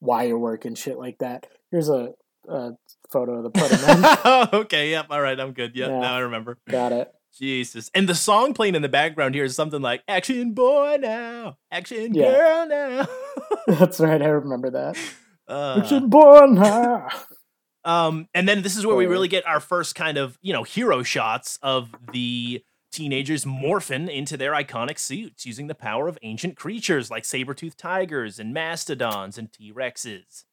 [0.01, 1.47] wire work and shit like that.
[1.71, 2.13] Here's a,
[2.47, 2.71] a
[3.11, 4.49] photo of the putty men.
[4.61, 5.99] okay yep all right i'm good yep Yeah.
[5.99, 7.11] now i remember Got it.
[7.37, 11.57] jesus and the song playing in the background here is something like action boy now
[11.71, 12.31] action Yeah.
[12.31, 13.07] girl now
[13.67, 14.21] That's right.
[14.21, 14.97] I remember that.
[15.47, 17.25] Uh, Action Boy ah.
[17.83, 20.61] Um, and then this is where we really get our first kind of, you know,
[20.61, 26.55] hero shots of the teenagers morphing into their iconic suits using the power of ancient
[26.55, 30.43] creatures like saber-toothed tigers and mastodons and T-Rexes.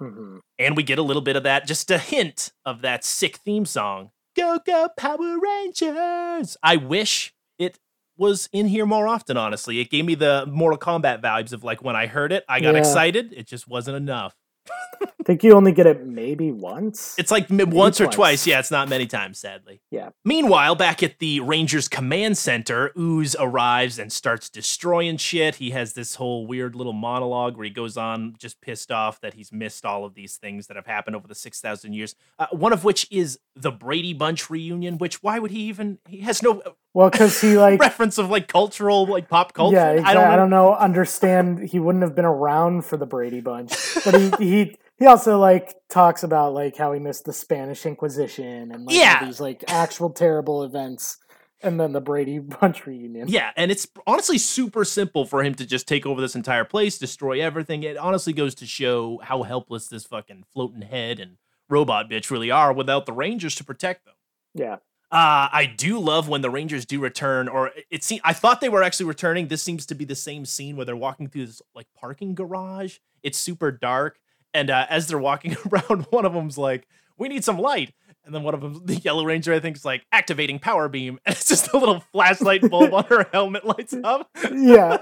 [0.00, 0.40] Mhm.
[0.58, 3.64] And we get a little bit of that, just a hint of that sick theme
[3.66, 4.10] song.
[4.36, 6.56] Go, go, Power Rangers!
[6.62, 7.78] I wish it
[8.16, 9.78] was in here more often, honestly.
[9.80, 12.74] It gave me the Mortal Kombat vibes of like when I heard it, I got
[12.74, 12.80] Yeah.
[12.80, 13.32] excited.
[13.32, 14.34] It just wasn't enough.
[14.70, 17.14] I think you only get it maybe once.
[17.18, 18.14] It's like m- once or twice.
[18.14, 18.46] twice.
[18.46, 19.80] Yeah, it's not many times, sadly.
[19.90, 20.10] Yeah.
[20.24, 25.56] Meanwhile, back at the Rangers Command Center, Ooze arrives and starts destroying shit.
[25.56, 29.34] He has this whole weird little monologue where he goes on just pissed off that
[29.34, 32.14] he's missed all of these things that have happened over the 6,000 years.
[32.38, 35.98] Uh, one of which is the Brady Bunch reunion, which why would he even?
[36.08, 39.76] He has no uh, well, because he like reference of like cultural, like pop culture.
[39.76, 40.10] Yeah, exactly.
[40.10, 40.32] I don't know.
[40.32, 40.74] I don't know.
[40.74, 41.68] Understand?
[41.68, 43.72] He wouldn't have been around for the Brady Bunch,
[44.04, 48.70] but he he he also like talks about like how he missed the Spanish Inquisition
[48.72, 49.24] and like Yeah.
[49.24, 51.18] these like actual terrible events,
[51.62, 53.26] and then the Brady Bunch reunion.
[53.28, 56.96] Yeah, and it's honestly super simple for him to just take over this entire place,
[56.98, 57.82] destroy everything.
[57.82, 62.50] It honestly goes to show how helpless this fucking floating head and robot bitch really
[62.52, 64.14] are without the Rangers to protect them.
[64.54, 64.76] yeah,
[65.14, 68.68] Uh, I do love when the Rangers do return, or it- seems I thought they
[68.68, 69.46] were actually returning.
[69.46, 72.98] This seems to be the same scene where they're walking through this like parking garage.
[73.22, 74.18] It's super dark,
[74.52, 78.34] and uh, as they're walking around, one of them's like, "We need some light," and
[78.34, 81.36] then one of them, the Yellow Ranger, I think, is like activating power beam, and
[81.36, 84.28] it's just a little flashlight bulb on her helmet lights up.
[84.52, 84.98] yeah.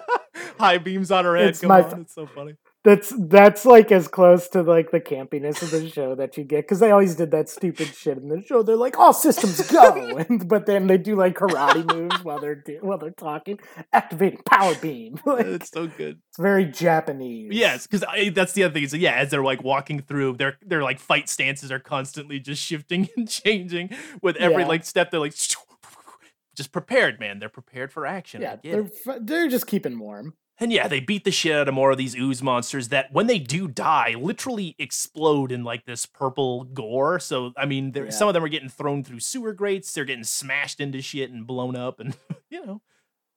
[0.61, 1.49] High beams on her head.
[1.49, 2.55] It's come my on, it's so funny.
[2.85, 6.63] That's that's like as close to like the campiness of the show that you get
[6.65, 8.65] because they always did that stupid shit in the show.
[8.65, 12.57] They're like, "All systems go," and, but then they do like karate moves while they're
[12.57, 13.61] do- while they're talking,
[13.93, 15.21] activating power beam.
[15.27, 16.19] like, It's so good.
[16.29, 17.53] it's very Japanese.
[17.53, 18.83] Yes, because that's the other thing.
[18.83, 22.61] Is yeah, as they're like walking through, their their like fight stances are constantly just
[22.61, 23.91] shifting and changing
[24.23, 24.69] with every Yeah.
[24.69, 25.13] like step.
[25.13, 25.35] They're like
[26.57, 27.39] just prepared, man.
[27.39, 28.43] They're prepared for action.
[28.43, 28.91] Yeah, they're
[29.21, 30.35] they're just keeping warm.
[30.63, 33.27] And yeah, they beat the shit out of more of these ooze monsters that, when
[33.27, 37.19] they do die, literally explode in like this purple gore.
[37.19, 38.11] So I mean, there Yeah.
[38.13, 39.93] some of them are getting thrown through sewer grates.
[39.93, 42.17] They're getting smashed into shit and blown up, and
[42.51, 42.81] you know,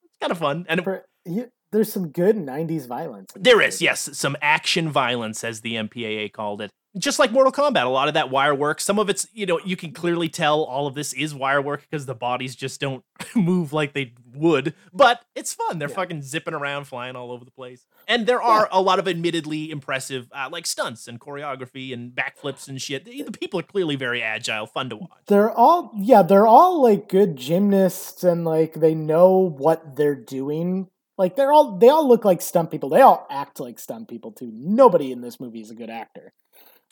[0.03, 0.67] it's kind of fun.
[0.69, 3.31] And For, you, there's some good '90s violence.
[3.35, 6.71] There is, yes, some action violence, as the MPAA called it.
[6.97, 8.79] Just like Mortal Kombat, a lot of that wire work.
[8.79, 11.81] Some of it's, you know, you can clearly tell all of this is wire work
[11.81, 13.03] because the bodies just don't
[13.35, 14.73] move like they would.
[14.93, 15.77] But it's fun.
[15.77, 15.95] They're Yeah.
[15.95, 17.85] fucking zipping around, flying all over the place.
[18.07, 22.69] And there are a lot of admittedly impressive, uh, like stunts and choreography and backflips
[22.69, 23.03] and shit.
[23.03, 25.09] The people are clearly very agile, fun to watch.
[25.27, 30.87] They're all yeah, they're all like good gymnasts and like they know what they're doing.
[31.17, 32.89] Like they're all they all look like stunt people.
[32.89, 34.51] They all act like stunt people too.
[34.53, 36.33] Nobody in this movie is a good actor.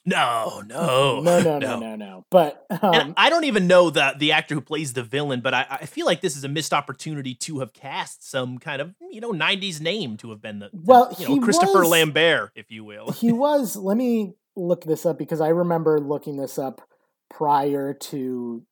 [0.06, 2.26] No, no, no, no, no, no, no.
[2.30, 5.66] But um, I don't even know the the actor who plays the villain, but I,
[5.82, 9.22] I feel like this is a missed opportunity to have cast some kind of you
[9.22, 12.52] know '90s name to have been the, the, Well, you know he Christopher was- Lambert,
[12.56, 13.12] if you will.
[13.12, 13.76] he was.
[13.76, 16.82] Let me look this up because I remember looking this up
[17.30, 18.64] prior to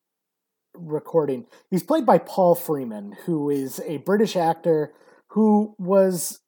[0.75, 1.45] recording.
[1.69, 4.93] He's played by Paul Freeman, who is a British actor
[5.31, 6.39] who was.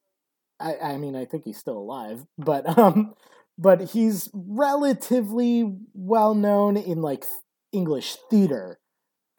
[0.60, 3.14] I, I mean, I think he's still alive, but um,
[3.58, 4.30] but he's
[4.84, 7.26] relatively well known in like
[7.72, 8.80] English theater,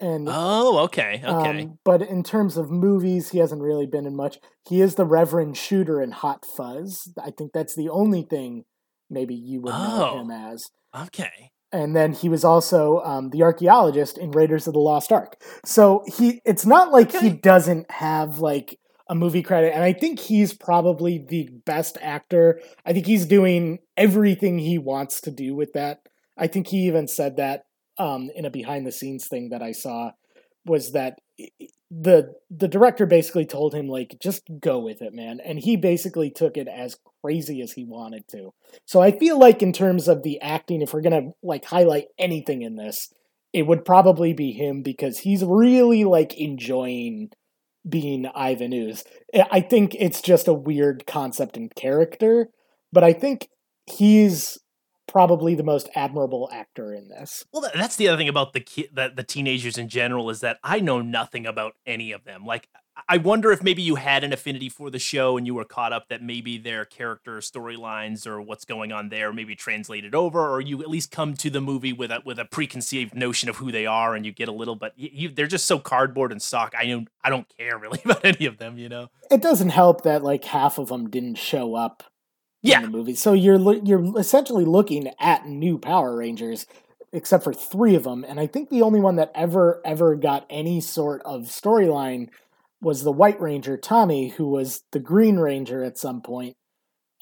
[0.00, 1.62] and Oh, okay, okay.
[1.62, 4.38] um, but in terms of movies, he hasn't really been in much.
[4.68, 7.12] He is the Reverend Shooter in Hot Fuzz.
[7.22, 8.64] I think that's the only thing
[9.10, 10.20] maybe you would know Oh.
[10.20, 10.70] him as.
[10.94, 11.50] okay.
[11.72, 15.36] and then he was also um, the archaeologist in Raiders of the Lost Ark.
[15.64, 18.78] So he, it's not like he doesn't have like
[19.14, 22.60] a movie credit, and I think he's probably the best actor.
[22.84, 26.00] I think he's doing everything he wants to do with that.
[26.36, 27.64] I think he even said that
[27.96, 30.10] um, in a behind the scenes thing that I saw
[30.66, 31.18] was that
[31.90, 36.30] the the director basically told him like just go with it man and he basically
[36.30, 38.52] took it as crazy as he wanted to
[38.86, 42.62] so i feel like in terms of the acting if we're gonna like highlight anything
[42.62, 43.12] in this
[43.52, 47.30] it would probably be him because he's really like enjoying
[47.88, 49.04] being ivan ooze
[49.50, 52.48] i think it's just a weird concept and character
[52.92, 53.48] but i think
[53.86, 54.58] he's
[55.06, 57.44] probably the most admirable actor in this.
[57.52, 60.58] Well, that's the other thing about the ki- the, the teenagers in general is that
[60.62, 62.44] I know nothing about any of them.
[62.44, 62.68] Like,
[63.08, 65.92] I wonder if maybe you had an affinity for the show and you were caught
[65.92, 70.60] up that maybe their character storylines or what's going on there maybe translated over, or
[70.60, 73.72] you at least come to the movie with a with a preconceived notion of who
[73.72, 74.76] they are, and you get a little.
[74.76, 76.72] But you, you, they're just so cardboard and stock.
[76.78, 78.78] I don't I don't care really about any of them.
[78.78, 82.04] You know, it doesn't help that like half of them didn't show up
[82.62, 82.78] yeah.
[82.78, 83.14] in the movie.
[83.14, 86.66] So you're you're essentially looking at new Power Rangers,
[87.12, 90.46] except for three of them, and I think the only one that ever ever got
[90.48, 92.28] any sort of storyline
[92.84, 96.56] was the White Ranger Tommy, who was the Green Ranger at some point.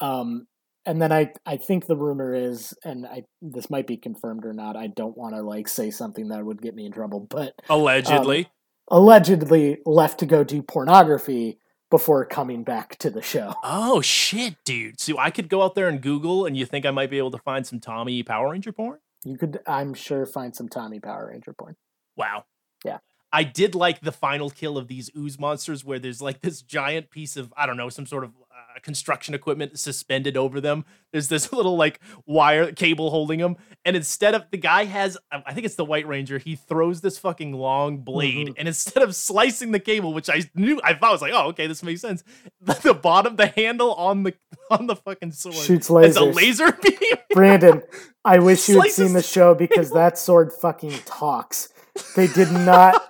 [0.01, 0.47] Um,
[0.85, 4.53] and then I I think the rumor is, and I this might be confirmed or
[4.53, 4.77] not.
[4.77, 8.47] I don't want to like say something that would get me in trouble, but allegedly,
[8.91, 11.59] um, allegedly left to go do pornography
[11.91, 13.55] before coming back to the show.
[13.63, 15.01] Oh shit, dude!
[15.01, 17.31] So I could go out there and Google, and you think I might be able
[17.31, 18.99] to find some Tommy Power Ranger porn?
[19.25, 21.77] You could, I'm sure, find some Tommy Power Ranger porn.
[22.17, 22.45] Wow.
[22.85, 22.99] Yeah.
[23.33, 27.11] I did like the final kill of these ooze monsters, where there's like this giant
[27.11, 30.85] piece of I don't know some sort of uh, construction equipment suspended over them.
[31.13, 35.55] There's this little like wire cable holding them, and instead of the guy has, I
[35.55, 38.55] think it's the White Ranger, he throws this fucking long blade, Mhm.
[38.59, 41.49] and instead of slicing the cable, which I knew I thought I was like, oh
[41.49, 42.23] okay, this makes sense.
[42.61, 44.35] The, the bottom, the handle on the
[44.71, 46.99] on the fucking sword Shoots is a laser beam.
[47.33, 47.83] Brandon,
[48.25, 51.71] I wish you had seen the show because that sword fucking talks.
[52.15, 53.03] They did not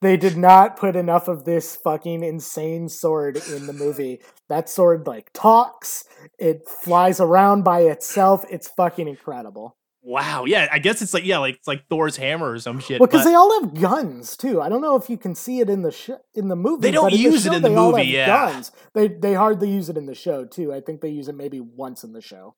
[0.00, 4.20] they did not put enough of this fucking insane sword in the movie.
[4.48, 6.04] That sword like talks,
[6.38, 8.44] it flies around by itself.
[8.50, 9.76] It's fucking incredible.
[10.00, 13.00] Wow, yeah, I guess it's like yeah, like it's like Thor's hammer or some shit.
[13.00, 14.60] Well, because but- they all have guns too.
[14.60, 16.82] I don't know if you can see it in the sh- in the movie.
[16.82, 18.26] They don't use it in the movie, have yeah.
[18.26, 18.72] guns.
[18.94, 20.72] They they hardly use it in the show too.
[20.72, 22.54] I think they use it maybe once in the show.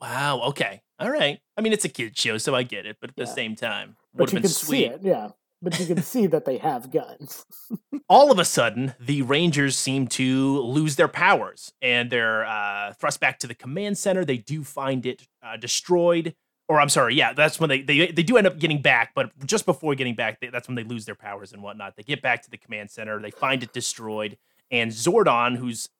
[0.00, 0.42] Wow.
[0.48, 0.82] Okay.
[0.98, 1.38] All right.
[1.56, 2.96] I mean, it's a kid show, so I get it.
[3.00, 4.92] But at the same time, would you have can been see sweet.
[4.92, 5.28] it, yeah.
[5.62, 7.44] But you can see that they have guns.
[8.08, 13.20] All of a sudden, the Rangers seem to lose their powers, and they're uh, thrust
[13.20, 14.24] back to the command center.
[14.24, 16.34] They do find it uh, destroyed,
[16.66, 19.12] or I'm sorry, yeah, that's when they they they do end up getting back.
[19.14, 21.96] But just before getting back, they, that's when they lose their powers and whatnot.
[21.96, 23.20] They get back to the command center.
[23.20, 24.38] They find it destroyed,
[24.70, 25.90] and Zordon, who's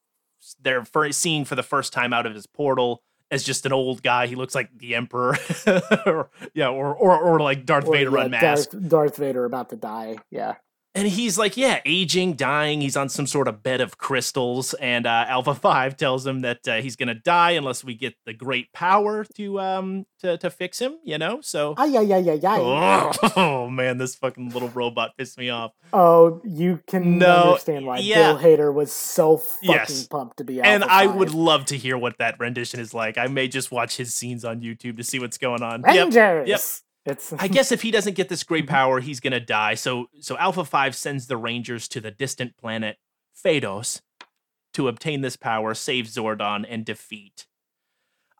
[0.60, 3.02] they're seeing for the first time out of his portal.
[3.30, 5.36] As just an old guy, he looks like the Emperor,
[6.04, 8.72] or, yeah, or, or or like Darth Or, Vader yeah, unmasked.
[8.72, 10.16] Darth, Darth Vader about to die.
[10.30, 10.56] Yeah.
[10.92, 12.80] And he's like, yeah, aging, dying.
[12.80, 14.74] He's on some sort of bed of crystals.
[14.74, 18.32] And uh, Alpha Five tells him that uh, he's gonna die unless we get the
[18.32, 20.96] great power to um to to fix him.
[21.04, 21.74] You know, so.
[21.76, 23.12] Ay, ay, ay, ay, ay.
[23.36, 25.70] Oh man, this fucking little robot pissed me off.
[25.92, 28.32] Oh, you can No, understand why yeah.
[28.32, 30.06] Bill Hader was so fucking Yes.
[30.08, 31.14] pumped to be And Alpha I Five.
[31.16, 33.16] would love to hear what that rendition is like.
[33.16, 35.82] I may just watch his scenes on YouTube to see what's going on.
[35.82, 36.14] Rangers.
[36.16, 36.46] Yep.
[36.48, 36.60] Yep.
[37.06, 39.74] It's I guess if he doesn't get this great power, he's gonna die.
[39.74, 42.98] So so Alpha Five sends the Rangers to the distant planet
[43.34, 44.00] Phaedos
[44.74, 47.46] to obtain this power, save Zordon, and defeat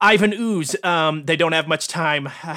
[0.00, 0.76] Ivan Ooze.
[0.82, 2.28] Um, they don't have much time.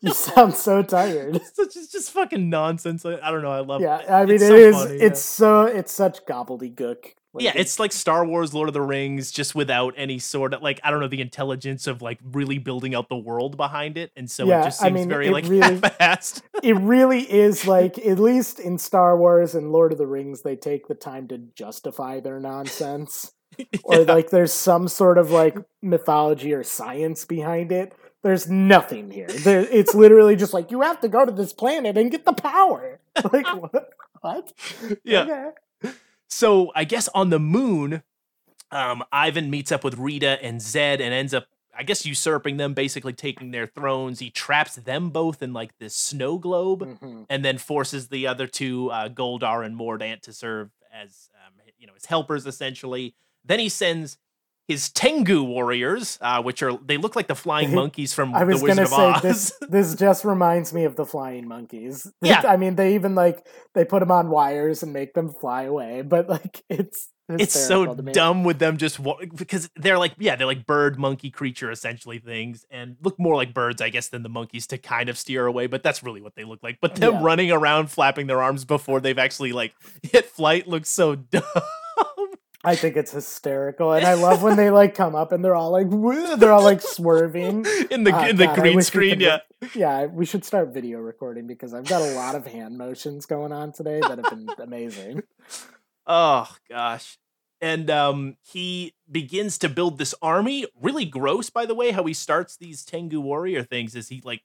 [0.00, 1.36] you sound so tired.
[1.36, 3.06] it's just, it's just fucking nonsense.
[3.06, 3.50] I, I don't know.
[3.50, 3.80] I love.
[3.80, 3.84] It.
[3.84, 4.76] Yeah, I mean it's it so is.
[4.76, 5.04] funny, yeah.
[5.06, 7.14] it's so it's such gobbledygook.
[7.34, 10.60] Like, yeah, it's like Star Wars, Lord of the Rings, just without any sort of
[10.62, 14.12] like I don't know the intelligence of like really building out the world behind it,
[14.16, 16.42] and so Yeah, it just I seems mean, very like really- half-assed.
[16.62, 20.56] it really is like at least in Star Wars and Lord of the Rings, they
[20.56, 23.32] take the time to justify their nonsense.
[23.84, 27.92] Or like there's some sort of like mythology or science behind it.
[28.22, 29.26] There's nothing here.
[29.26, 32.32] There, it's literally just like you have to go to this planet and get the
[32.32, 32.98] power.
[33.30, 33.90] Like what?
[34.22, 34.52] What?
[35.04, 35.22] yeah.
[35.24, 35.48] Okay.
[36.32, 38.02] So I guess on the moon,
[38.70, 41.44] um, Ivan meets up with Rita and Zed and ends up,
[41.76, 44.18] I guess, usurping them, basically taking their thrones.
[44.18, 47.26] He traps them both in like this snow globe, Mhm.
[47.28, 51.86] and then forces the other two, uh, Goldar and Mordant, to serve as um, you
[51.86, 53.14] know his helpers essentially.
[53.44, 54.16] Then he sends
[54.68, 58.60] his Tengu warriors, uh, which are they look like the flying monkeys from I was
[58.60, 59.50] the Wizard gonna of say Oz.
[59.50, 59.52] this.
[59.68, 62.10] This just reminds me of the flying monkeys.
[62.22, 62.42] Yeah.
[62.46, 66.02] I mean, they even like they put them on wires and make them fly away,
[66.02, 68.12] but like it's it's so hysterical to me.
[68.12, 72.18] dumb with them just wa- because they're like yeah they're like bird monkey creature essentially
[72.18, 75.46] things and look more like birds i guess than the monkeys to kind of steer
[75.46, 77.20] away but that's really what they look like but them Yeah.
[77.22, 81.42] running around flapping their arms before they've actually like hit flight looks so dumb
[82.64, 85.70] I think it's hysterical, and I love when they like come up and they're all
[85.72, 87.66] like "Woo," they're all like swerving.
[87.90, 90.98] in the Ah, in the God, green screen yeah re- yeah, we should start video
[91.00, 94.48] recording because I've got a lot of hand motions going on today that have been
[94.58, 95.22] amazing.
[96.06, 97.18] Oh gosh.
[97.60, 100.66] And um he begins to build this army.
[100.80, 104.42] Really gross, by the way, how he starts these Tengu warrior things is he like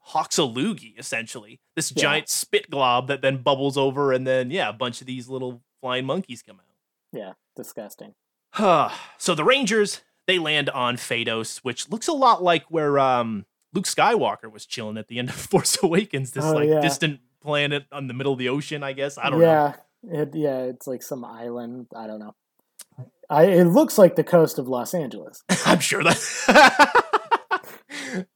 [0.00, 1.60] hawks a loogie, essentially.
[1.74, 2.02] This Yeah.
[2.02, 5.62] giant spit glob that then bubbles over, and then yeah, a bunch of these little
[5.80, 6.62] flying monkeys come out.
[7.12, 8.14] Yeah, disgusting.
[8.56, 13.86] so the Rangers, they land on Phaedos, which looks a lot like where um Luke
[13.86, 16.80] Skywalker was chilling at the end of Force Awakens, this Oh, like yeah.
[16.80, 19.18] distant planet on the middle of the ocean, I guess.
[19.18, 19.46] I don't know.
[19.46, 19.74] yeah,
[20.22, 21.86] it, yeah, it's like some island.
[21.94, 22.34] I don't know.
[23.28, 25.42] I it looks like the coast of Los Angeles.
[25.66, 27.04] I'm sure that.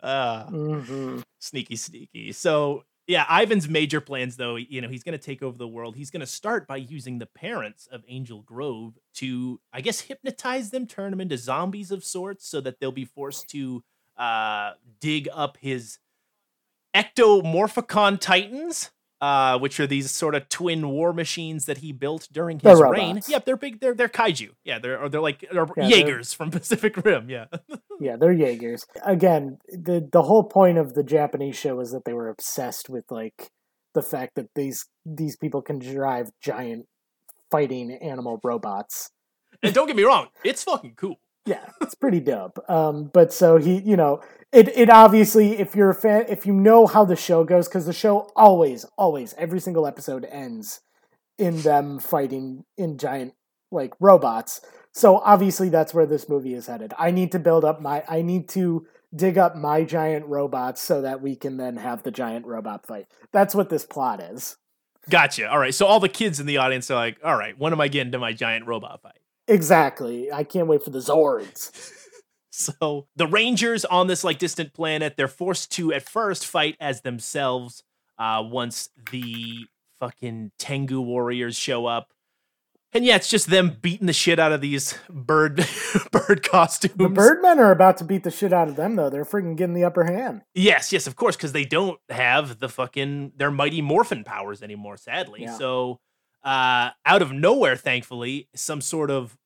[0.02, 2.32] uh, hmm sneaky, sneaky.
[2.32, 5.96] So yeah, Ivan's major plans, though, you know, he's going to take over the world.
[5.96, 10.70] He's going to start by using the parents of Angel Grove to, I guess, hypnotize
[10.70, 13.82] them, turn them into zombies of sorts, so that they'll be forced to
[14.16, 15.98] uh, dig up his
[16.94, 18.92] ectomorphicon titans.
[19.20, 22.80] Uh, which are these sort of twin war machines that he built during They're his
[22.80, 23.08] reign?
[23.08, 23.28] robots.
[23.28, 23.78] Yep, they're big.
[23.80, 24.52] They're they're kaiju.
[24.64, 27.28] Yeah, they're or they're like they're they're- Jaegers from Pacific Rim.
[27.28, 27.44] Yeah.
[28.02, 28.86] Yeah, they're Jaegers.
[29.04, 33.04] Again, the the whole point of the Japanese show is that they were obsessed with
[33.10, 33.50] like
[33.92, 36.86] the fact that these these people can drive giant
[37.50, 39.10] fighting animal robots.
[39.62, 41.20] and don't get me wrong, it's fucking cool.
[41.46, 42.58] Yeah, it's pretty dope.
[42.68, 44.22] Um, but so he, you know,
[44.52, 47.86] it it obviously if you're a fan, if you know how the show goes, because
[47.86, 50.80] the show always, always, every single episode ends
[51.38, 53.32] in them fighting in giant
[53.70, 54.60] like robots.
[54.92, 56.92] So obviously that's where this movie is headed.
[56.98, 61.00] I need to build up my, I need to dig up my giant robots so
[61.02, 63.06] that we can then have the giant robot fight.
[63.32, 64.56] That's what this plot is.
[65.08, 65.50] Gotcha.
[65.50, 65.74] All right.
[65.74, 68.12] So all the kids in the audience are like, all right, when am I getting
[68.12, 69.18] to my giant robot fight?
[69.50, 70.32] Exactly.
[70.32, 71.92] I can't wait for the Zords.
[72.52, 77.00] So the Rangers on this like distant planet, they're forced to at first fight as
[77.00, 77.84] themselves
[78.18, 79.66] uh, once the
[79.98, 82.12] fucking Tengu warriors show up.
[82.92, 85.64] And yeah, it's just them beating the shit out of these bird
[86.10, 86.96] bird costumes.
[86.96, 89.10] The Birdmen are about to beat the shit out of them, though.
[89.10, 90.42] They're freaking getting the upper hand.
[90.54, 94.96] Yes, yes, of course, because they don't have the fucking their mighty morphin powers anymore,
[94.96, 95.42] sadly.
[95.42, 95.56] Yeah.
[95.56, 96.00] So,
[96.42, 99.36] uh, out of nowhere, thankfully, some sort of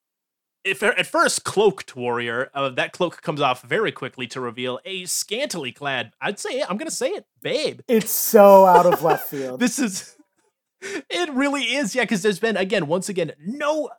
[0.65, 5.05] if at first cloaked warrior, uh, that cloak comes off very quickly to reveal a
[5.05, 6.13] scantily clad.
[6.21, 7.81] I'd say I'm gonna say it, babe.
[7.87, 9.61] It's so out of left field.
[9.65, 10.17] This is
[10.81, 13.91] it really is, yeah, because there's been again, once again, no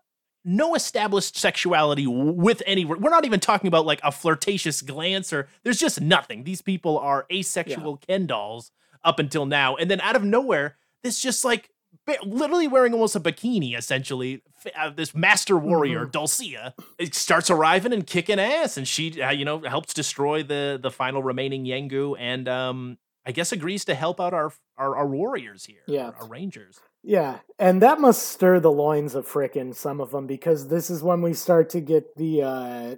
[0.44, 5.48] no established sexuality with any we're not even talking about like a flirtatious glance or
[5.64, 6.44] there's just nothing.
[6.44, 8.72] These people are asexual Ken dolls
[9.04, 9.76] up until now.
[9.76, 11.70] And then out of nowhere, this just like
[12.24, 14.44] literally wearing almost a bikini essentially
[14.78, 16.74] uh, this master warrior Dulcea
[17.14, 21.24] starts arriving and kicking ass and she uh, you know helps destroy the the final
[21.24, 22.98] remaining Tengu and um
[23.28, 26.12] I guess agrees to help out our our, our warriors here, Yeah.
[26.20, 26.80] our rangers.
[27.02, 31.02] Yeah, and that must stir the loins of frickin' some of them because this is
[31.02, 32.44] when we start to get the.
[32.44, 32.96] uh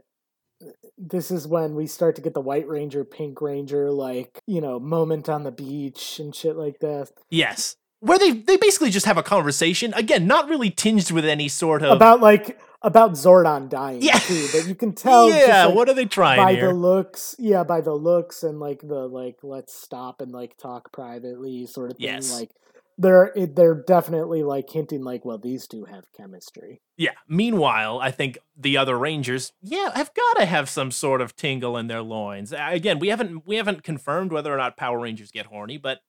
[0.98, 4.80] This is when we start to get the White Ranger, Pink Ranger, like you know,
[4.80, 7.12] moment on the beach and shit like that.
[7.30, 7.76] Yes.
[8.00, 11.82] Where they they basically just have a conversation again, not really tinged with any sort
[11.84, 14.20] of About like about Zordon dying Yeah.
[14.20, 15.30] too, but you can tell.
[15.30, 15.66] yeah.
[15.66, 16.68] like, what are they trying by here?
[16.68, 20.92] the looks, yeah, by the looks and like the like let's stop and like talk
[20.94, 22.06] privately sort of thing.
[22.06, 22.32] Yes.
[22.32, 22.52] Like
[23.00, 26.82] they're it- they're definitely like hinting like, well, these two have chemistry.
[26.98, 27.12] Yeah.
[27.28, 31.78] Meanwhile, I think the other Rangers, yeah, have got to have some sort of tingle
[31.78, 32.54] in their loins.
[32.56, 36.00] Again, we haven't we haven't confirmed whether or not Power Rangers get horny, but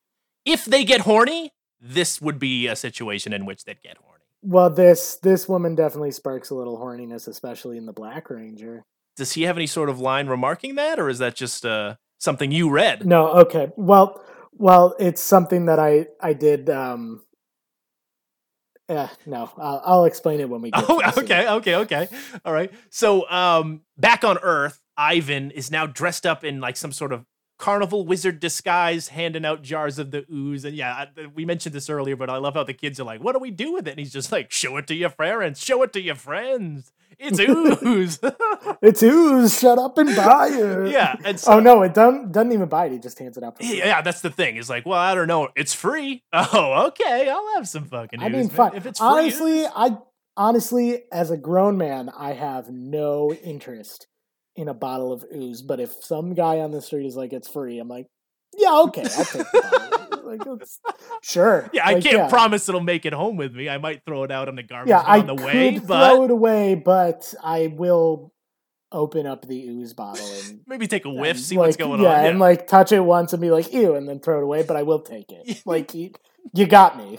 [0.44, 4.24] if they get horny, this would be a situation in which they'd get horny.
[4.42, 8.84] Well, this this woman definitely sparks a little horniness, especially in the Black Ranger.
[9.16, 12.52] Does he have any sort of line remarking that, or is that just uh, something
[12.52, 13.04] you read?
[13.04, 13.70] No, okay.
[13.76, 16.70] Well, well, it's something that I I did.
[16.70, 17.22] um
[18.88, 20.84] Yeah, no, I'll, I'll explain it when we get.
[20.88, 21.24] Oh, to the scene.
[21.24, 22.08] okay, okay, okay.
[22.44, 22.72] All right.
[22.90, 27.24] So, um, back on Earth, Ivan is now dressed up in like some sort of
[27.58, 30.64] carnival wizard disguise, handing out jars of the ooze.
[30.64, 33.22] And yeah, I, we mentioned this earlier, but I love how the kids are like,
[33.22, 35.62] "What do we do with it?" And he's just like, "Show it to your friends.
[35.62, 38.20] Show it to your friends." it's ooze.
[38.82, 39.58] It's ooze.
[39.58, 40.92] Shut up and buy it.
[40.92, 42.92] yeah, and oh, so, Oh no, it doesn't doesn't even buy it.
[42.92, 43.56] He just hands it out.
[43.60, 44.54] Yeah, that's the thing.
[44.54, 45.48] He's like, well, I don't know.
[45.56, 46.22] It's free.
[46.32, 47.28] Oh, okay.
[47.28, 48.20] I'll have some fucking.
[48.22, 48.50] I ooze, mean, man.
[48.50, 48.74] fuck.
[48.76, 49.98] If it's free, honestly, ooze- I
[50.36, 54.06] honestly, as a grown man, I have no interest
[54.58, 55.62] in a bottle of ooze.
[55.62, 58.08] But if some guy on the street is like, "It's free," I'm like,
[58.56, 59.46] "Yeah, okay, I'll take
[60.24, 60.42] like,
[61.22, 61.70] sure.
[61.72, 62.28] yeah, I Like, can't yeah.
[62.28, 63.68] promise it'll make it home with me.
[63.68, 66.24] I might throw it out on the garbage Yeah, I on the could way, throw
[66.24, 68.32] it away, but I will
[68.90, 70.60] open up the ooze bottle and.
[70.66, 72.24] maybe take a whiff, and, see what's going yeah, on.
[72.24, 74.64] Yeah, and like touch it once and be like, ew, and then throw it away,
[74.64, 75.62] but I will take it.
[75.66, 76.12] like, you,
[76.52, 77.18] you got me.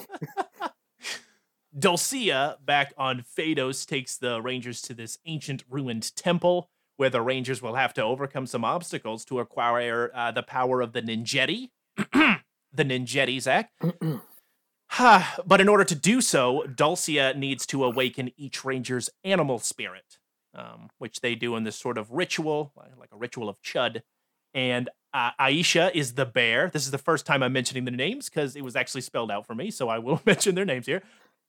[1.77, 6.69] Dulcea, back on Phaedos, takes the Rangers to this ancient ruined temple
[6.99, 10.91] where the Rangers will have to overcome some obstacles to acquire uh, the power of
[10.91, 11.69] the Ninjetti.
[12.73, 13.71] the Ninjetti, Zach.
[15.45, 20.17] But in order to do so, Dulcea needs to awaken each Ranger's animal spirit,
[20.53, 24.01] um, which they do in this sort of ritual, like a ritual of Chud.
[24.53, 26.69] And uh, Aisha is the bear.
[26.69, 29.47] This is the first time I'm mentioning their names because it was actually spelled out
[29.47, 31.01] for me, so I will mention their names here.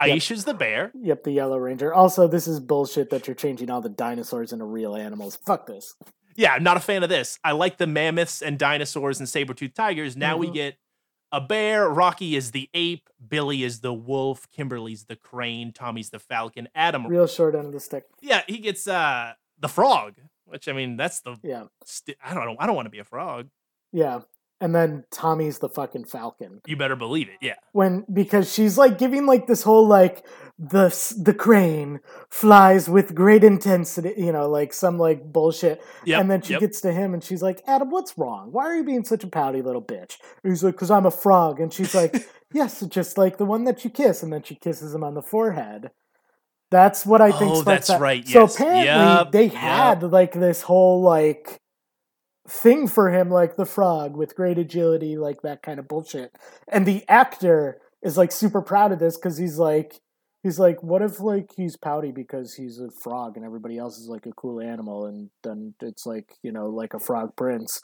[0.05, 0.17] Yep.
[0.17, 0.91] Aisha's the bear.
[0.95, 1.93] Yep, the Yellow Ranger.
[1.93, 5.37] Also, this is bullshit that you're changing all the dinosaurs into real animals.
[5.45, 5.95] Fuck this.
[6.37, 7.39] Yeah, I'm not a fan of this.
[7.45, 10.17] I like the mammoths and dinosaurs and saber-toothed tigers.
[10.17, 10.55] Now we Mhm.
[10.55, 10.77] get
[11.33, 11.89] a bear.
[11.89, 13.09] Rocky is the ape.
[13.29, 14.49] Billy is the wolf.
[14.51, 15.73] Kimberly's the crane.
[15.73, 16.69] Tommy's the falcon.
[16.75, 18.05] Adam, Real short end of the stick.
[18.23, 20.15] yeah, he gets uh the frog.
[20.47, 22.57] Which I mean, that's the Yeah, sti- I don't know.
[22.59, 23.49] I don't want to be a frog.
[23.93, 24.21] yeah.
[24.63, 26.61] And then Tommy's the fucking falcon.
[26.67, 27.39] You better believe it.
[27.41, 27.55] Yeah.
[27.73, 30.27] When because she's like giving like this whole like
[30.59, 30.89] the
[31.19, 35.83] the crane flies with great intensity, you know, like some like bullshit.
[36.05, 36.21] Yep.
[36.21, 36.61] and then she yep.
[36.61, 38.53] gets to him and she's like, Adam, what's wrong?
[38.53, 40.19] Why are you being such a pouty little bitch?
[40.45, 41.59] And he's like, because I'm a frog.
[41.59, 44.23] And she's like, yes, just like the one that you kiss.
[44.23, 45.91] And then she kisses him on the forehead.
[46.71, 47.53] That's what I think.
[47.53, 48.01] Oh, that's that.
[48.01, 48.55] right, So yes.
[48.55, 51.61] apparently Yep, they had like this whole like
[52.51, 56.33] thing for him, like the frog with great agility, like that kind of bullshit.
[56.69, 60.01] And the actor is like super proud of this because he's like,
[60.43, 64.09] he's like, what if like he's pouty because he's a frog and everybody else is
[64.09, 67.81] like a cool animal, and then it's like you know like a frog prince.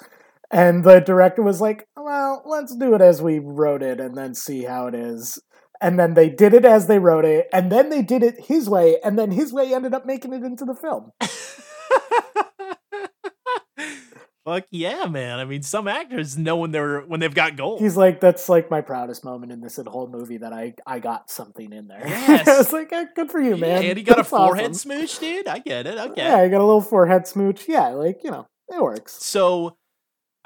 [0.50, 4.32] And the director was like, well, let's do it as we wrote it and then
[4.34, 5.42] see how it is.
[5.80, 8.68] And then they did it as they wrote it, and then they did it his
[8.68, 11.12] way, and then his way ended up making it into the film.
[14.46, 15.40] Fuck yeah, man.
[15.40, 17.80] I mean, some actors know when they're when they've got gold.
[17.80, 21.28] He's like, that's like my proudest moment in this whole movie that I I got
[21.30, 22.00] something in there.
[22.06, 22.46] Yes.
[22.46, 23.84] I was like, eh, good for you, Yeah, man.
[23.84, 24.74] and he got a forehead awesome.
[24.92, 25.48] smooch, dude.
[25.48, 25.98] I get it.
[25.98, 26.22] Okay.
[26.22, 27.68] Yeah, I got a little forehead smooch.
[27.68, 29.12] Yeah, like you know, it works.
[29.24, 29.76] So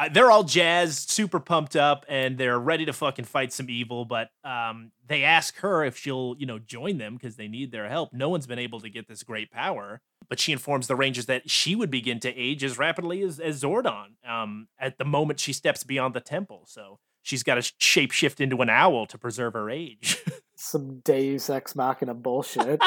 [0.09, 4.05] they're all jazzed, super pumped up, and they're ready to fucking fight some evil.
[4.05, 7.89] But um, they ask her if she'll, you know, join them because they need their
[7.89, 8.13] help.
[8.13, 11.51] No one's been able to get this great power, but she informs the Rangers that
[11.51, 15.53] she would begin to age as rapidly as, as Zordon um, at the moment she
[15.53, 16.63] steps beyond the temple.
[16.67, 20.17] So she's got to shapeshift into an owl to preserve her age.
[20.57, 22.81] Some Deus Ex Machina bullshit.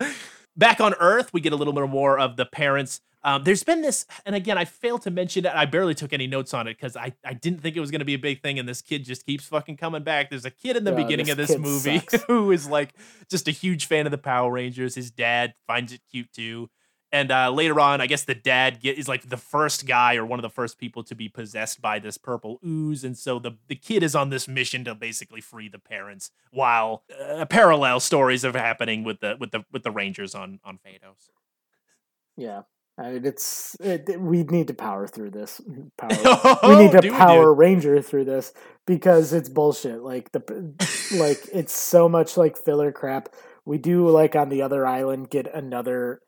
[0.56, 3.00] Back on Earth, we get a little bit more of the parents.
[3.22, 5.52] Um, there's been this, and again, I failed to mention it.
[5.52, 7.98] I barely took any notes on it because I, I didn't think it was going
[7.98, 10.30] to be a big thing, and this kid just keeps fucking coming back.
[10.30, 12.22] There's a kid in the Yeah, beginning this of this movie sucks.
[12.28, 12.94] who is like
[13.28, 14.94] just a huge fan of the Power Rangers.
[14.94, 16.70] His dad finds it cute too.
[17.12, 20.26] And uh, later on, I guess the dad get, is like the first guy or
[20.26, 23.52] one of the first people to be possessed by this purple ooze, and so the
[23.68, 28.44] the kid is on this mission to basically free the parents, while uh, parallel stories
[28.44, 31.30] are happening with the with the with the Rangers on on Phaedos.
[32.36, 32.62] yeah.
[32.98, 35.60] I mean, it's it, it- we need to power through this.
[35.98, 36.08] Power.
[36.10, 37.58] we Oh, need to we, Power dude?
[37.58, 38.54] Ranger through this
[38.86, 40.00] because it's bullshit.
[40.00, 40.40] Like the
[41.18, 43.28] like it's so much like filler crap.
[43.66, 46.22] We do like on the other island get another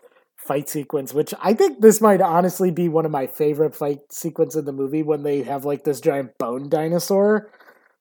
[0.49, 4.57] fight sequence, which I think this might honestly be one of my favorite fight sequence
[4.57, 7.51] in the movie when they have like this giant bone dinosaur.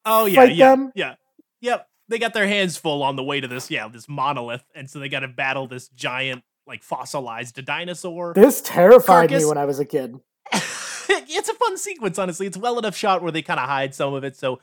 [0.05, 0.91] Oh yeah, yeah, them?
[0.95, 1.15] yeah,
[1.61, 1.87] yep.
[2.07, 4.99] They got their hands full on the way to this, yeah, this monolith, and so
[4.99, 8.33] they got to battle this giant, like fossilized dinosaur.
[8.33, 10.15] This terrified Carcass- me when I was a kid.
[10.53, 12.47] it's a fun sequence, honestly.
[12.47, 14.37] It's well enough shot where they kind of hide some of it.
[14.37, 14.59] So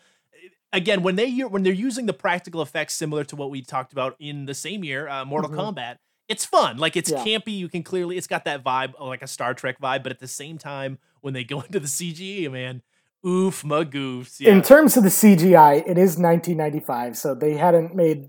[0.73, 4.17] again, when they when they're using the practical effects similar to what we talked about
[4.19, 5.75] in the same year, uh, Mortal Mhm.
[5.75, 5.97] Kombat,
[6.29, 6.77] it's fun.
[6.79, 7.25] Like it's Yeah.
[7.25, 7.57] campy.
[7.57, 10.03] You can clearly it's got that vibe, uh, like a Star Trek vibe.
[10.03, 12.83] But at the same time, when they go into the CGE, man,
[13.27, 14.41] oof, my goofs.
[14.41, 14.53] Yeah.
[14.53, 18.29] In terms of the CGI, it is 1995, so they hadn't made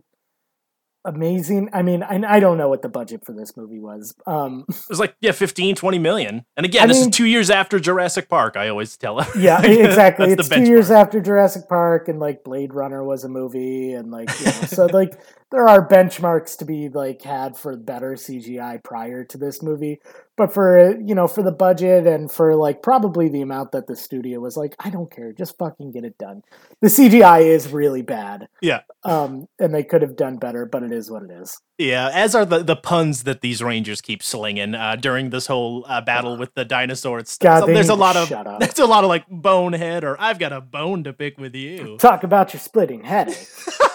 [1.06, 1.70] amazing.
[1.74, 4.14] I mean, I, I don't know what the budget for this movie was.
[4.28, 6.46] Um, It was like, yeah, 15, 20 million.
[6.58, 8.58] And again, I this mean- is two years after Jurassic Park.
[8.58, 9.28] I always tell them.
[9.38, 10.32] yeah, exactly.
[10.32, 14.30] It's two years after Jurassic Park, and like Blade Runner was a movie, and like
[14.40, 15.20] you know, so like
[15.52, 20.02] there are benchmarks to be like had for better CGI prior to this movie,
[20.38, 23.96] but for you know for the budget and for like probably the amount that the
[23.96, 26.44] studio was like, I don't care, just fucking get it done.
[26.82, 28.48] The CGI is really bad.
[28.62, 28.82] Yeah.
[29.04, 31.60] Um, and they could have done better, but it is what it is.
[31.78, 35.86] Yeah, as are the, the puns that these Rangers keep slinging uh, during this whole
[35.88, 37.38] uh, battle with the dinosaurs.
[37.38, 38.30] God, So there's a lot of
[38.60, 41.98] there's a lot of like bonehead or I've got a bone to pick with you.
[41.98, 43.48] Talk about your splitting headache.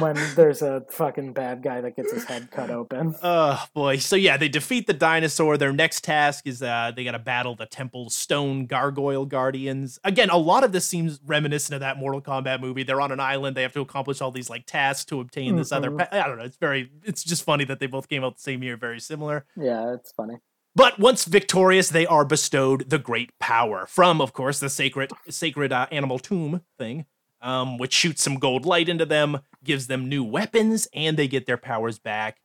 [0.00, 3.14] when there's a fucking bad guy that gets his head cut open.
[3.22, 3.98] Oh boy.
[3.98, 5.56] So yeah, they defeat the dinosaur.
[5.56, 9.98] Their next task is uh they gotta battle the temple stone gargoyle guardians.
[10.04, 12.82] Again, a lot of this seems reminiscent of that Mortal Kombat movie.
[12.82, 15.72] They're on an island, they have to accomplish all these like tasks to obtain this
[15.72, 15.98] other Mhm.
[15.98, 18.42] pa- I don't know, it's very it's just funny that they both came out the
[18.42, 19.44] same year, very similar.
[19.56, 20.36] Yeah, it's funny.
[20.74, 25.72] But once victorious, they are bestowed the great power from, of course, the sacred sacred
[25.72, 27.04] uh, animal tomb thing,
[27.42, 31.46] um, which shoots some gold light into them, gives them new weapons, and they get
[31.46, 32.40] their powers back.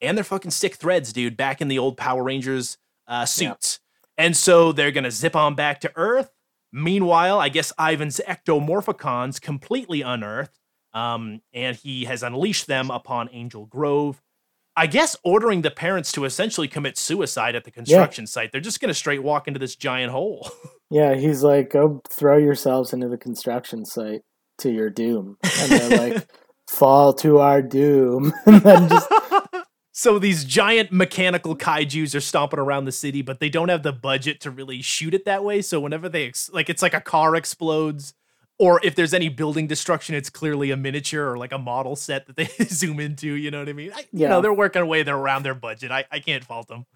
[0.00, 2.76] And they're fucking sick threads, dude, back in the old Power Rangers
[3.08, 3.80] uh, suits.
[4.18, 6.30] And so they're gonna zip on back to Earth.
[6.72, 10.58] Meanwhile, I guess Ivan's ectomorphicons completely unearthed,
[10.92, 14.20] um, and he has unleashed them upon Angel Grove.
[14.76, 18.50] I guess ordering the parents to essentially commit suicide at the construction site.
[18.52, 20.50] They're just gonna straight walk into this giant hole.
[20.90, 24.20] Yeah, he's like, go throw yourselves into the construction site
[24.58, 25.36] to your doom.
[25.42, 26.28] And they're like,
[26.68, 28.32] fall to our doom.
[28.46, 29.08] and then just,
[29.92, 33.92] so these giant mechanical kaiju's are stomping around the city, but they don't have the
[33.92, 35.62] budget to really shoot it that way.
[35.62, 38.14] So whenever they ex- like, it's like a car explodes,
[38.58, 42.26] or if there's any building destruction, it's clearly a miniature or like a model set
[42.26, 43.34] that they zoom into.
[43.34, 43.92] You know what I mean?
[43.94, 45.02] I, You know, they're working away.
[45.02, 45.90] They're around their budget.
[45.90, 46.86] I, I can't fault them.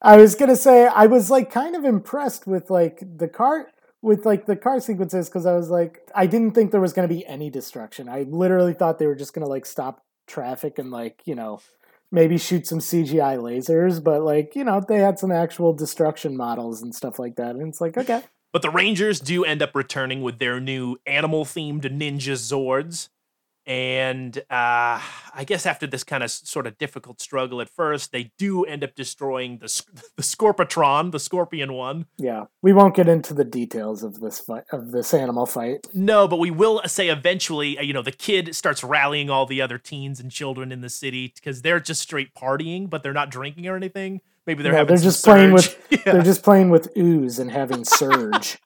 [0.00, 3.68] I was going to say, I was like kind of impressed with like the car.
[4.00, 7.08] With like the car sequences, because I was like, I didn't think there was going
[7.08, 8.08] to be any destruction.
[8.08, 11.60] I literally thought they were just going to like stop traffic and like, you know,
[12.10, 16.80] maybe shoot some CGI lasers, but like, you know, they had some actual destruction models
[16.82, 17.56] and stuff like that.
[17.56, 18.22] And it's like, okay.
[18.52, 23.08] But the Rangers do end up returning with their new animal themed ninja Zords.
[23.68, 28.32] And uh, I guess after this kind of sort of difficult struggle at first, they
[28.38, 29.66] do end up destroying the,
[30.16, 32.06] the Scorpitron, the scorpion one.
[32.16, 35.86] Yeah, we won't get into the details of this fight of this animal fight.
[35.92, 39.60] No, but we will say eventually, uh, you know, the kid starts rallying all the
[39.60, 43.30] other teens and children in the city because they're just straight partying, but they're not
[43.30, 44.22] drinking or anything.
[44.46, 45.76] Maybe they're No, having they're just playing with.
[45.90, 46.12] Yeah.
[46.12, 48.58] they're just playing with ooze and having surge.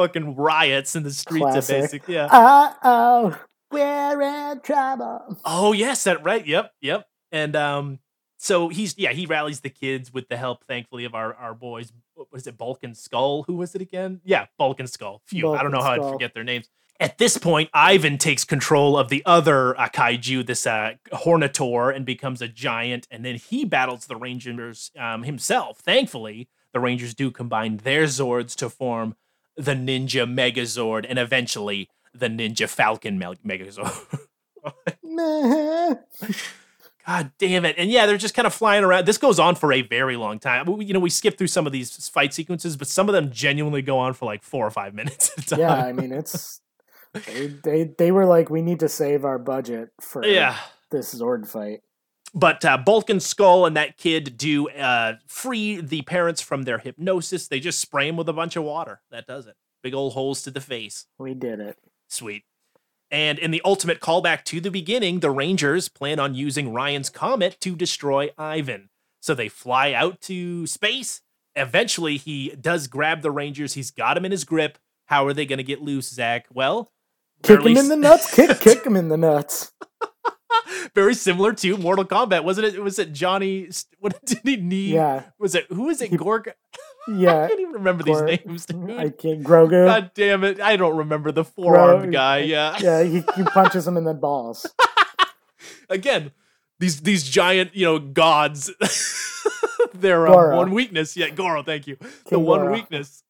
[0.00, 1.76] Fucking riots in the streets Classic.
[1.76, 2.08] of basic.
[2.08, 2.26] Yeah.
[2.26, 3.38] uh oh,
[3.70, 5.38] we're in trouble.
[5.44, 6.46] Oh yes, that right.
[6.46, 7.06] Yep, yep.
[7.32, 7.98] And um,
[8.38, 11.92] so he's yeah he rallies the kids with the help, thankfully, of our our boys.
[12.14, 13.42] What was it, Bulk and Skull?
[13.42, 14.20] Who was it again?
[14.24, 15.20] Yeah, Bulk and Skull.
[15.26, 16.68] Phew, I don't know how I'd forget their names.
[16.98, 22.04] At this point, Ivan takes control of the other uh, kaiju, this uh, Hornitor, and
[22.04, 23.06] becomes a giant.
[23.10, 25.78] And then he battles the Rangers um, himself.
[25.78, 29.16] Thankfully, the Rangers do combine their Zords to form
[29.56, 34.18] the Ninja Megazord, and eventually the Ninja Falcon Megazord.
[37.06, 37.76] God damn it.
[37.78, 39.06] And yeah, they're just kind of flying around.
[39.06, 40.66] This goes on for a very long time.
[40.66, 43.30] We- You know, we skip through some of these fight sequences, but some of them
[43.32, 45.58] genuinely go on for like four or five minutes at a time.
[45.60, 46.60] yeah, I mean it's
[47.26, 50.56] they, they they were like we need to save our budget for Yeah.
[50.90, 51.80] this Zord fight.
[52.32, 56.78] But uh, Bulk and Skull and that kid do uh, free the parents from their
[56.78, 57.48] hypnosis.
[57.48, 59.00] They just spray them with a bunch of water.
[59.10, 59.56] That does it.
[59.82, 61.06] Big old holes to the face.
[61.18, 61.78] We did it.
[62.08, 62.44] Sweet.
[63.10, 67.56] And in the ultimate callback to the beginning, the Rangers plan on using Ryan's comet
[67.60, 68.90] to destroy Ivan.
[69.20, 71.22] So they fly out to space.
[71.56, 73.74] Eventually, he does grab the Rangers.
[73.74, 74.78] He's got him in his grip.
[75.06, 76.46] How are they going to get loose, Zach?
[76.52, 76.92] Well,
[77.42, 78.32] Kick him in the nuts.
[78.32, 79.72] Kick kick him in the nuts.
[80.94, 82.82] very similar to Mortal Kombat, wasn't it?
[82.82, 83.68] Was it Johnny?
[84.00, 84.94] What did he need?
[84.94, 86.10] Yeah, Was it who was it?
[86.10, 86.52] He- Gorg?
[87.08, 87.12] I
[87.48, 88.66] can't even remember Gor- these names.
[88.66, 88.90] Dude.
[88.90, 89.42] I can't.
[89.42, 89.86] Grogu.
[89.86, 90.60] God damn it!
[90.60, 92.38] I don't remember the four-armed guy.
[92.40, 92.76] Yeah.
[92.80, 93.02] yeah.
[93.02, 94.66] He, he punches him in the balls.
[95.88, 96.32] again
[96.78, 98.70] these these giant you know gods
[99.94, 100.56] their uh, Goro.
[100.56, 102.72] one weakness yeah goro thank you the King one Goro.
[102.72, 103.22] weakness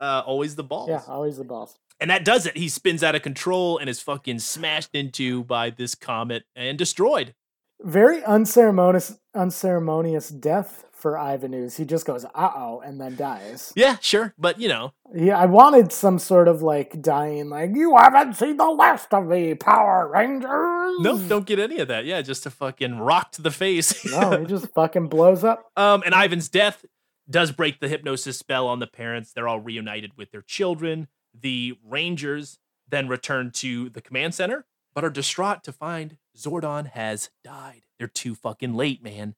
[0.00, 1.76] uh always the balls Yeah, always the balls.
[2.00, 5.70] and that does it he spins out of control and is fucking smashed into by
[5.70, 7.34] this comet and destroyed
[7.82, 11.78] Very unceremonious, unceremonious death for Ivan Ooze.
[11.78, 13.72] He just goes, "Uh oh," and then dies.
[13.74, 17.96] Yeah, sure, but you know, Yeah, I wanted some sort of like dying, like you
[17.96, 21.00] haven't seen the last of me, Power Rangers.
[21.00, 22.04] no, don't get any of that.
[22.04, 24.04] Yeah, just a fucking rock to the face.
[24.10, 25.64] no, he just fucking blows up.
[25.76, 26.84] Um, and Ivan's death
[27.30, 29.32] does break the hypnosis spell on the parents.
[29.32, 31.08] They're all reunited with their children.
[31.38, 32.58] The Rangers
[32.88, 37.82] then return to the command center, but are distraught to find Zordon has died.
[37.98, 39.34] They're too fucking late, man.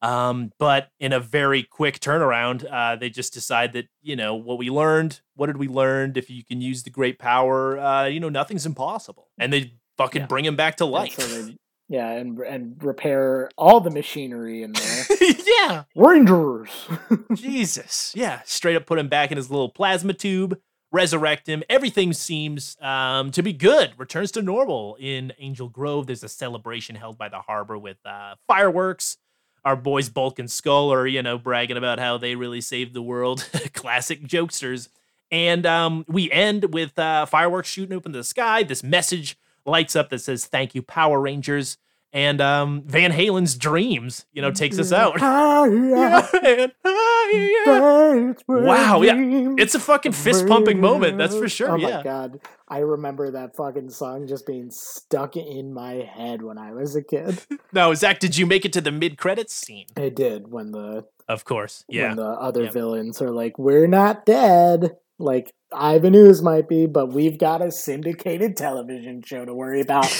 [0.00, 4.56] Um, but in a very quick turnaround, uh, they just decide that you know what
[4.58, 5.20] we learned.
[5.34, 6.12] What did we learn?
[6.16, 9.28] If you can use the great power, uh, you know nothing's impossible.
[9.38, 10.26] And they fucking Yeah.
[10.26, 11.14] bring him back to life.
[11.14, 11.56] so they-
[11.88, 15.06] yeah, and and repair all the machinery in there.
[15.46, 16.70] yeah, Rangers.
[17.34, 18.12] Jesus.
[18.14, 18.42] Yeah.
[18.44, 20.58] Straight up put him back in his little plasma tube,
[20.92, 21.62] resurrect him.
[21.70, 23.92] Everything seems um, to be good.
[23.96, 26.06] Returns to normal in Angel Grove.
[26.06, 29.16] There's a celebration held by the harbor with uh, fireworks.
[29.64, 33.02] Our boys Bulk and Skull are, you know, bragging about how they really saved the
[33.02, 33.48] world.
[33.72, 34.88] Classic jokesters.
[35.30, 38.62] And um, we end with uh, fireworks shooting up in the sky.
[38.62, 39.36] This message
[39.68, 41.78] lights up that says, Thank you, Power Rangers.
[42.10, 45.20] And um, Van Halen's Dreams, you know, takes us out.
[45.20, 46.26] Yeah.
[48.48, 49.14] Wow, yeah.
[49.58, 51.72] It's a fucking fist pumping moment, that's for sure.
[51.72, 51.98] Oh yeah.
[51.98, 52.40] my god.
[52.66, 57.02] I remember that fucking song just being stuck in my head when I was a
[57.02, 57.40] kid.
[57.72, 59.86] Now, Zach, did you make it to the mid credits scene?
[59.96, 61.84] I did when the Of course.
[61.88, 62.08] Yeah.
[62.08, 62.70] when the other Yeah.
[62.70, 64.96] villains are like, We're not dead.
[65.18, 70.04] Like Ivan Ooze might be, but we've got a syndicated television show to worry about.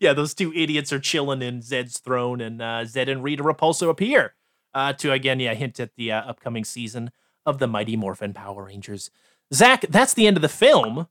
[0.00, 3.88] yeah, those two idiots are chilling in Zed's throne, and uh, Zed and Rita Repulsa
[3.88, 4.34] appear
[4.74, 7.10] uh, to again, yeah, hint at the uh, upcoming season
[7.46, 9.10] of the Mighty Morphin Power Rangers.
[9.52, 11.06] Zach, that's the end of the film.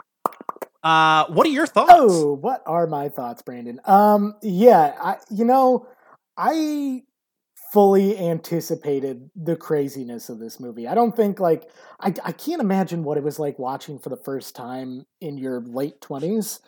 [0.84, 1.92] Uh, what are your thoughts?
[1.94, 3.80] Oh, what are my thoughts, Brandon?
[3.86, 5.88] Um, yeah, I, you know,
[6.38, 7.04] I
[7.72, 10.88] fully anticipated the craziness of this movie.
[10.88, 11.70] I don't think like
[12.00, 15.62] I, I can't imagine what it was like watching for the first time in your
[15.62, 16.60] late twenties.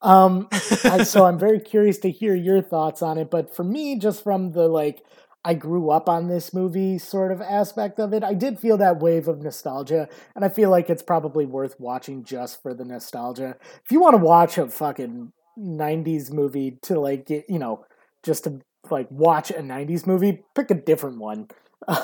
[0.00, 0.48] Um,
[0.84, 3.30] I, so I'm very curious to hear your thoughts on it.
[3.30, 5.02] But for me, just from the like,
[5.44, 9.00] I grew up on this movie sort of aspect of it, I did feel that
[9.00, 13.56] wave of nostalgia, and I feel like it's probably worth watching just for the nostalgia.
[13.84, 17.84] If you want to watch a fucking '90s movie to like get, you know,
[18.24, 21.48] just to like watch a '90s movie, pick a different one,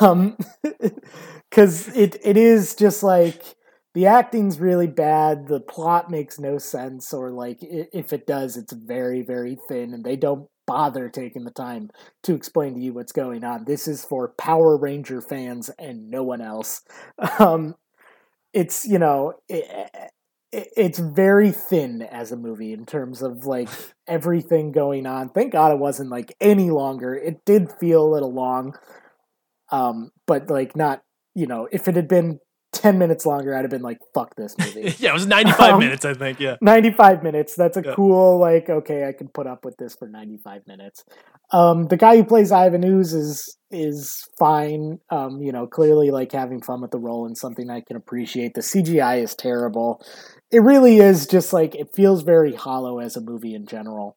[0.01, 0.37] um,
[1.51, 3.57] because it it is just like
[3.95, 8.73] the acting's really bad the plot makes no sense or like if it does it's
[8.73, 11.91] very very thin and they don't bother taking the time
[12.23, 13.65] to explain to you what's going on.
[13.65, 16.83] This is for power ranger fans and no one else.
[17.39, 17.75] Um
[18.53, 19.91] it's you know it,
[20.77, 23.69] it's very thin as a movie in terms of like
[24.07, 25.29] everything going on.
[25.31, 27.15] Thank god it wasn't like any longer.
[27.15, 28.75] It did feel a little long
[29.71, 31.03] um but like not
[31.35, 32.39] you know if it had been
[32.73, 34.95] 10 minutes longer i'd have been like fuck this movie.
[34.99, 36.41] Yeah, it was 95 Um, minutes, I think.
[36.41, 36.57] Yeah.
[36.61, 37.55] 95 minutes.
[37.55, 37.95] That's a Yeah.
[37.95, 41.05] cool like okay i can put up with this for 95 minutes.
[41.53, 44.99] Um the guy who plays ivan ooze is is fine.
[45.09, 48.53] Um you know clearly like having fun with the role and something i can appreciate.
[48.55, 50.05] The cgi is terrible
[50.55, 54.17] it really is just like it feels very hollow as a movie in general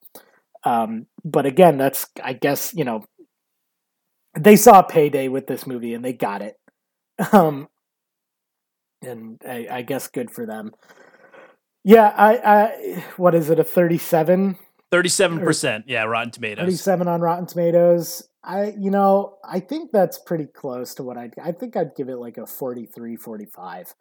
[0.63, 3.03] um but again that's i guess you know
[4.37, 6.59] they saw payday with this movie and they got it
[7.33, 7.67] um
[9.01, 10.71] and i, I guess good for them
[11.87, 14.57] yeah, I, I what is it, a 37?
[14.91, 15.83] 37%.
[15.87, 16.63] Yeah, Rotten Tomatoes.
[16.63, 18.27] 37 on Rotten Tomatoes.
[18.43, 22.09] I you know, I think that's pretty close to what I'd I think I'd give
[22.09, 23.95] it like a 43, 45.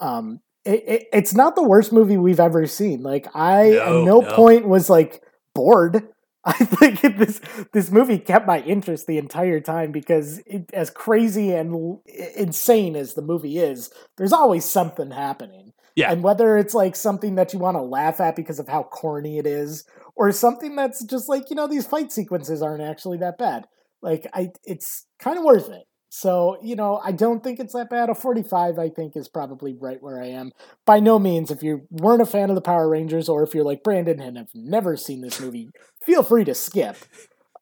[0.00, 3.02] Um it, it, it's not the worst movie we've ever seen.
[3.02, 4.34] Like I No, at no, no.
[4.36, 5.22] point was like
[5.54, 6.08] bored.
[6.44, 7.40] I think it- this
[7.72, 12.02] this movie kept my interest the entire time because it, as crazy and l-
[12.36, 15.72] insane as the movie is, there's always something happening.
[15.96, 16.12] Yeah.
[16.12, 19.38] And whether it's like something that you want to laugh at because of how corny
[19.38, 23.38] it is, or something that's just like, you know, these fight sequences aren't actually that
[23.38, 23.66] bad.
[24.02, 25.84] Like I it's kind of worth it.
[26.18, 28.08] So, you know, I don't think it's that bad.
[28.08, 30.52] A 45 I think is probably right where I am.
[30.86, 33.66] By no means if you weren't a fan of the Power Rangers or if you're
[33.66, 35.68] like Brandon and have never seen this movie,
[36.02, 36.96] feel free to skip.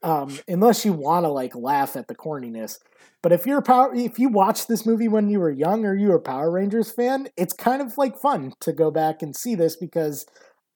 [0.04, 2.78] Um, unless you want to like laugh at the corniness.
[3.22, 6.10] But if you're power, if you watched this movie when you were young or you
[6.10, 9.56] were a Power Rangers fan, it's kind of like fun to go back and see
[9.56, 10.26] this because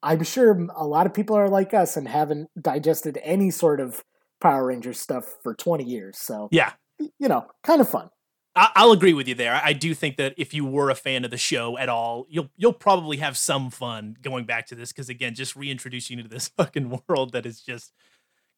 [0.02, 4.02] I'm sure a lot of people are like us and haven't digested any sort of
[4.40, 6.18] Power Rangers stuff for 20 years.
[6.18, 6.72] So Yeah.
[6.98, 8.10] You know, kind of fun.
[8.56, 9.60] I'll agree with you there.
[9.62, 12.50] I do think that if you were a fan of the show at all, you'll
[12.56, 16.28] you'll probably have some fun going back to this because again, just reintroducing you to
[16.28, 17.92] this fucking world that is just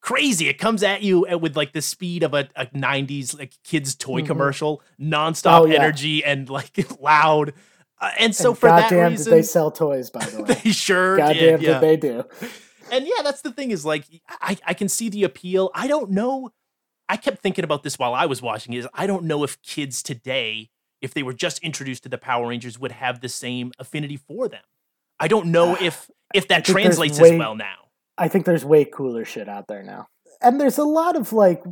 [0.01, 0.49] crazy.
[0.49, 4.23] It comes at you with like the speed of a, a '90s like kids toy
[4.23, 4.27] Mhm.
[4.27, 5.75] commercial, nonstop Oh, yeah.
[5.83, 7.53] energy and like loud.
[8.01, 10.09] Uh, and so And for that goddamn, reason, they sell toys?
[10.09, 11.63] By the way, they sure goddamn, did.
[11.63, 11.79] Yeah.
[11.79, 12.25] did they do?
[12.91, 14.05] And yeah, that's the thing is like
[14.41, 15.71] I, I can see the appeal.
[15.75, 16.53] I don't know.
[17.11, 20.01] I kept thinking about this while I was watching is I don't know if kids
[20.01, 20.71] today,
[21.03, 24.47] if they were just introduced to the Power Rangers, would have the same affinity for
[24.47, 24.63] them.
[25.19, 27.89] I don't know ah, if if that translates way- as well now.
[28.17, 30.07] I think there's way cooler shit out there now.
[30.41, 31.65] And there's a lot of like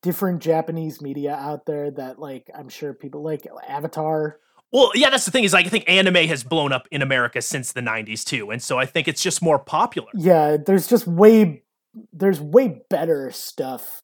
[0.00, 4.38] different Japanese media out there that like I'm sure people like Avatar.
[4.72, 7.42] Well, yeah, that's the thing is like I think anime has blown up in America
[7.42, 8.50] since the 90s too.
[8.50, 10.08] And so I think it's just more popular.
[10.14, 11.64] Yeah, there's just way
[12.14, 14.00] there's way better stuff.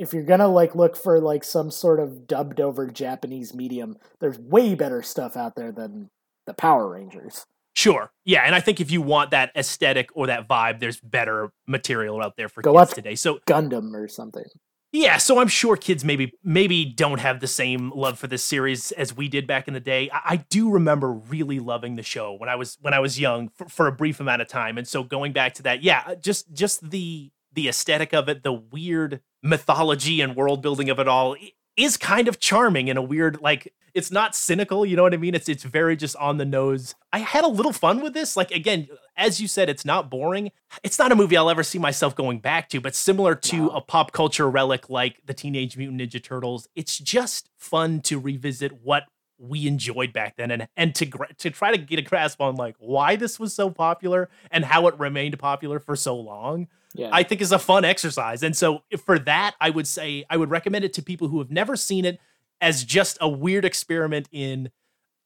[0.00, 4.38] If you're gonna like look for like some sort of dubbed over Japanese medium, there's
[4.38, 6.08] way better stuff out there than
[6.46, 7.44] the Power Rangers.
[7.74, 8.10] Sure.
[8.24, 12.22] Yeah, and I think if you want that aesthetic or that vibe, there's better material
[12.22, 13.14] out there for Go kids today.
[13.14, 14.44] So Gundam or something.
[14.92, 18.90] Yeah, so I'm sure kids maybe maybe don't have the same love for this series
[18.92, 20.10] as we did back in the day.
[20.10, 23.50] I, I do remember really loving the show when I was when I was young
[23.50, 26.52] for, for a brief amount of time, and so going back to that, yeah, just
[26.52, 31.36] just the the aesthetic of it, the weird mythology and world building of it all
[31.76, 35.16] is kind of charming in a weird like it's not cynical, you know what I
[35.16, 35.34] mean?
[35.34, 36.94] It's it's very just on the nose.
[37.12, 38.36] I had a little fun with this.
[38.36, 40.52] Like again, as you said, it's not boring.
[40.82, 43.80] It's not a movie I'll ever see myself going back to, but similar to a
[43.80, 49.04] pop culture relic like the Teenage Mutant Ninja Turtles, it's just fun to revisit what
[49.38, 51.06] we enjoyed back then and and to
[51.38, 54.86] to try to get a grasp on like why this was so popular and how
[54.86, 56.68] it remained popular for so long.
[56.94, 57.10] Yeah.
[57.12, 58.42] I think is a fun exercise.
[58.42, 61.50] And so for that, I would say I would recommend it to people who have
[61.50, 62.18] never seen it
[62.60, 64.70] as just a weird experiment in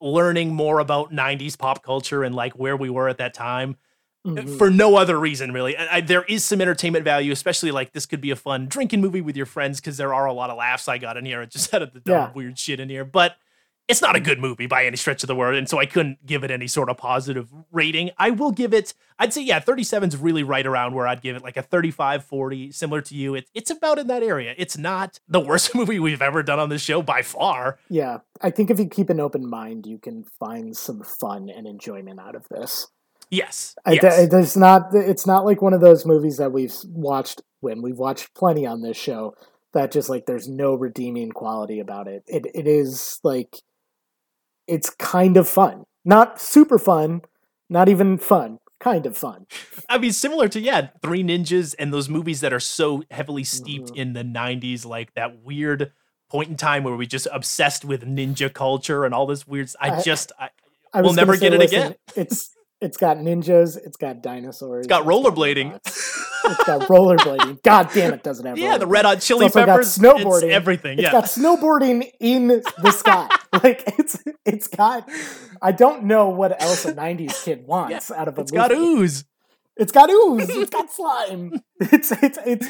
[0.00, 3.76] learning more about 90s pop culture and like where we were at that time
[4.26, 4.56] Mhm.
[4.58, 5.76] for no other reason really.
[5.76, 9.00] I, I- there is some entertainment value, especially like this could be a fun drinking
[9.00, 11.42] movie with your friends because there are a lot of laughs I got in here.
[11.42, 12.32] It just had the dumb, Yeah.
[12.32, 13.36] weird shit in here, but
[13.86, 16.24] it's not a good movie by any stretch of the word, and so I couldn't
[16.24, 18.10] give it any sort of positive rating.
[18.16, 21.36] I will give it, I'd say, yeah, 37 is really right around where I'd give
[21.36, 23.34] it like a 35, 40, similar to you.
[23.34, 24.54] It, it's about in that area.
[24.56, 27.78] It's not the worst movie we've ever done on this show by far.
[27.90, 31.66] Yeah, I think if you keep an open mind, you can find some fun and
[31.66, 32.88] enjoyment out of this.
[33.30, 33.74] Yes.
[33.84, 34.28] I, yes.
[34.30, 34.94] there's not.
[34.94, 38.82] It's not like one of those movies that we've watched when we've watched plenty on
[38.82, 39.34] this show
[39.72, 42.22] that just like there's no redeeming quality about it.
[42.26, 43.56] It it is like
[44.66, 47.22] it's kind of fun, not super fun,
[47.70, 49.46] not even fun, kind of fun.
[49.88, 53.92] I mean, similar to yeah, Three Ninjas and those movies that are so heavily steeped
[53.92, 53.96] Mhm.
[53.96, 55.92] in the '90s, like that weird
[56.30, 59.70] point in time where we just obsessed with ninja culture and all this weird.
[59.80, 60.48] I I- just, I,
[60.92, 61.94] I We'll never say, get it listen, again.
[62.16, 62.50] It's
[62.80, 65.74] it's got ninjas, it's got dinosaurs, it's got rollerblading.
[65.76, 67.62] it's got rollerblading.
[67.62, 68.86] God damn, it doesn't have yeah, the.
[68.86, 70.42] Red Hot Chili got Peppers, snowboarding.
[70.44, 70.98] it's everything.
[70.98, 72.48] It's yeah, got snowboarding in
[72.82, 73.28] the sky.
[73.62, 75.08] like it's it's got.
[75.62, 78.64] I don't know what else a '90s kid wants out of a it's movie.
[78.64, 79.24] It's got ooze.
[79.76, 80.48] It's got ooze.
[80.50, 81.60] It's got slime.
[81.80, 82.68] It's it's it's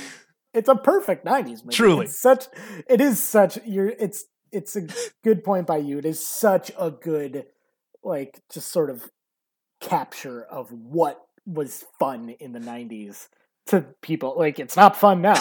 [0.53, 1.71] it's a perfect '90s movie.
[1.77, 2.05] Truly.
[2.07, 2.47] it's such.
[2.89, 3.59] It is such.
[3.65, 3.89] You're.
[3.89, 4.87] It's it's a
[5.25, 5.99] good point by you.
[5.99, 7.47] It is such a good,
[8.05, 9.11] like, just sort of
[9.81, 13.29] capture of what was fun in the '90s
[13.67, 14.35] to people.
[14.39, 15.35] Like, it's not fun now.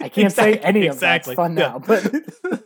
[0.00, 1.34] I can't say any of exactly.
[1.34, 1.68] that's fun Yeah.
[1.72, 2.61] now, but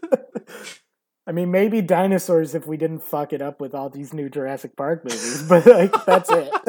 [1.26, 4.76] I mean, maybe dinosaurs if we didn't fuck it up with all these new Jurassic
[4.76, 6.50] Park movies, but like that's it.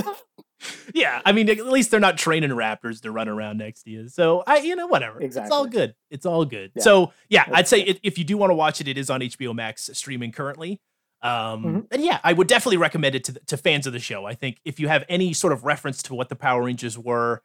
[0.93, 4.08] Yeah, I mean, at least they're not training raptors to run around next to you.
[4.10, 5.22] So I, you know, whatever.
[5.22, 5.93] It's all good.
[6.10, 6.72] It's all good.
[6.76, 6.82] Yeah.
[6.84, 7.99] So yeah, I'd say good.
[8.01, 10.82] if, you do want to watch it, it is on HBO Max streaming currently.
[11.22, 11.88] Um, Mhm.
[11.91, 14.26] and yeah, I would definitely recommend it to the- to fans of the show.
[14.26, 17.43] I think if you have any sort of reference to what the Power Rangers were,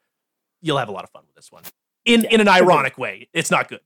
[0.63, 1.65] you'll have a lot of fun with this one.
[2.07, 3.81] In in an ironic way, it's not good.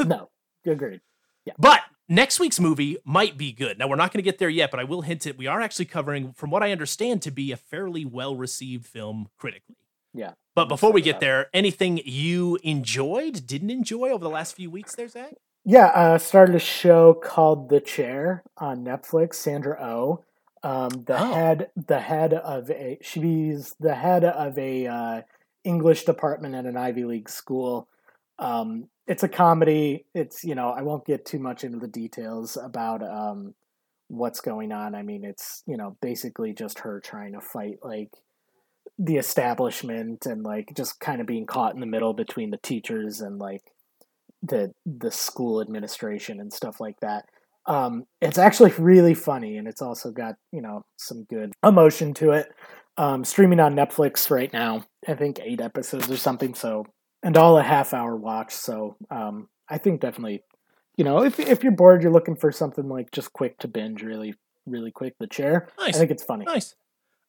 [0.00, 0.30] no,
[0.64, 1.00] agreed.
[1.44, 1.52] Yeah.
[1.58, 1.80] But
[2.10, 3.78] next week's movie might be good.
[3.78, 5.38] Now, we're not going to get there yet, but I will hint it.
[5.38, 9.28] We are actually covering, from what I understand, to be a fairly well received film
[9.38, 9.76] critically.
[10.12, 14.30] Yeah, But I'm before we get about there, anything you enjoyed, didn't enjoy over the
[14.30, 15.34] last few weeks there, Zach?
[15.64, 19.34] Yeah, uh, started a show called The Chair on Netflix.
[19.34, 20.24] Sandra O,
[20.64, 21.32] um, the Oh.
[21.32, 25.22] head, the head of a she's the head of a uh,
[25.64, 27.88] English department at an Ivy League school.
[28.40, 30.06] Um, it's a comedy.
[30.14, 33.54] It's you know I won't get too much into the details about um,
[34.08, 34.94] what's going on.
[34.94, 38.10] I mean, it's you know basically just her trying to fight like
[38.98, 43.20] the establishment and like just kind of being caught in the middle between the teachers
[43.20, 43.62] and like
[44.42, 47.26] the the school administration and stuff like that.
[47.66, 52.32] Um, it's actually really funny, and it's also got you know some good emotion to
[52.32, 52.52] it.
[52.96, 56.54] Um, streaming on Netflix right now, I think eight episodes or something.
[56.54, 56.86] So,
[57.22, 58.52] and all a half hour watch.
[58.54, 60.42] So, um, I think definitely,
[60.96, 64.02] you know, if if you're bored, you're looking for something like just quick to binge,
[64.02, 64.34] really,
[64.66, 65.14] really quick.
[65.18, 65.68] The chair.
[65.78, 65.96] Nice.
[65.96, 66.44] I think it's funny.
[66.44, 66.74] Nice.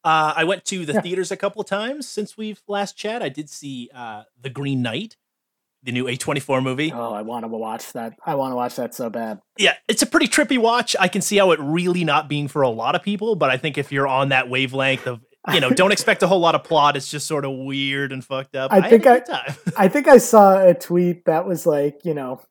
[0.04, 1.02] Uh, I went to the Yeah.
[1.02, 3.22] theaters a couple of times since we've last chat.
[3.22, 5.16] I did see uh, The Green Knight,
[5.84, 6.92] the new A24 movie.
[6.92, 8.14] Oh, I want to watch that.
[8.26, 9.42] I want to watch that so bad.
[9.60, 10.96] Yeah, it's a pretty trippy watch.
[11.00, 13.58] I can see how it really not being for a lot of people, but I
[13.58, 15.20] think if you're on that wavelength of,
[15.54, 16.96] you know, don't expect a whole lot of plot.
[16.96, 18.72] It's just sort of weird and fucked up.
[18.72, 19.22] I think I-.
[19.78, 22.42] I think I saw a tweet that was like, you know,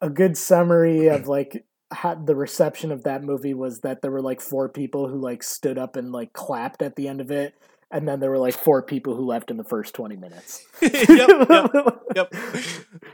[0.00, 4.22] a good summary of like how the reception of that movie was that there were
[4.22, 7.54] like four people who like stood up and like clapped at the end of it,
[7.90, 10.64] and then there were like four people who left in the first twenty minutes.
[10.82, 11.08] yep,
[11.48, 12.34] yep, yep.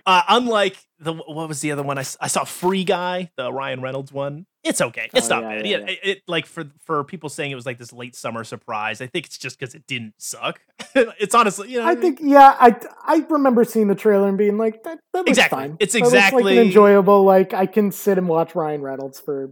[0.09, 1.99] Uh, unlike the what was the other one?
[1.99, 4.47] I, I saw Free Guy, the Ryan Reynolds one.
[4.62, 5.11] It's okay.
[5.12, 5.66] It's Oh, not yeah, bad.
[5.66, 8.45] yeah, Yeah, It, it- like for for people saying it was like this late summer
[8.45, 9.01] surprise.
[9.01, 10.61] I think it's just because it didn't suck.
[10.95, 14.59] it's honestly, you know, I think, yeah, I I remember seeing the trailer and being
[14.59, 15.57] like, that, that looks Exactly.
[15.59, 15.77] fine.
[15.81, 17.24] It's like exactly- an enjoyable.
[17.24, 19.51] Like I can sit and watch Ryan Reynolds for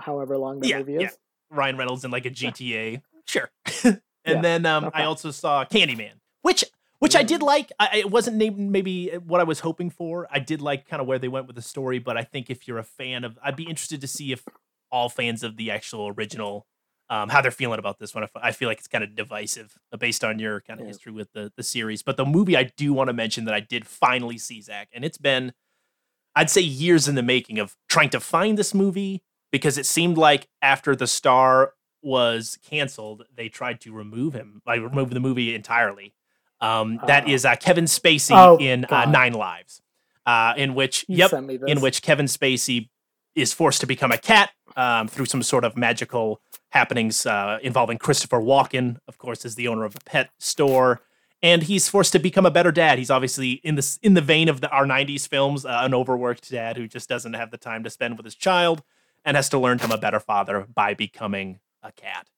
[0.00, 1.02] however long the movie is.
[1.02, 1.08] yeah.
[1.50, 3.02] Ryan Reynolds in like a GTA.
[3.26, 3.50] Sure.
[4.24, 5.02] And Yeah, then um, okay.
[5.02, 6.12] I also saw Candyman,
[6.42, 6.64] which
[6.98, 7.72] which I did like.
[7.78, 10.28] I, it wasn't named maybe what I was hoping for.
[10.30, 12.68] I did like kind of where they went with the story, but I think if
[12.68, 14.44] you're a fan of, I'd be interested to see if
[14.92, 16.66] all fans of the actual original.
[17.08, 18.24] Um, how they're feeling about this one.
[18.40, 21.32] I feel like it's kind of divisive uh, based on your kind of history with
[21.32, 22.04] the, the series.
[22.04, 25.04] But the movie I do want to mention that I did finally see, Zach, and
[25.04, 25.52] it's been,
[26.36, 30.18] I'd say, years in the making of trying to find this movie because it seemed
[30.18, 31.72] like after the star
[32.02, 36.14] was canceled, they tried to remove him, like remove the movie entirely.
[36.60, 37.30] Um, that Oh.
[37.30, 39.80] is uh, Kevin Spacey Oh, in uh, Nine Lives,
[40.26, 41.58] uh, in which, You yep, this.
[41.66, 42.90] in which Kevin Spacey
[43.34, 46.40] is forced to become a cat um, through some sort of magical
[46.70, 51.00] happenings uh, involving Christopher Walken, of course, is the owner of a pet store,
[51.42, 52.98] and he's forced to become a better dad.
[52.98, 56.50] He's obviously in the in the vein of the our '90s films, uh, an overworked
[56.50, 58.82] dad who just doesn't have the time to spend with his child
[59.24, 62.28] and has to learn to become a better father by becoming a cat.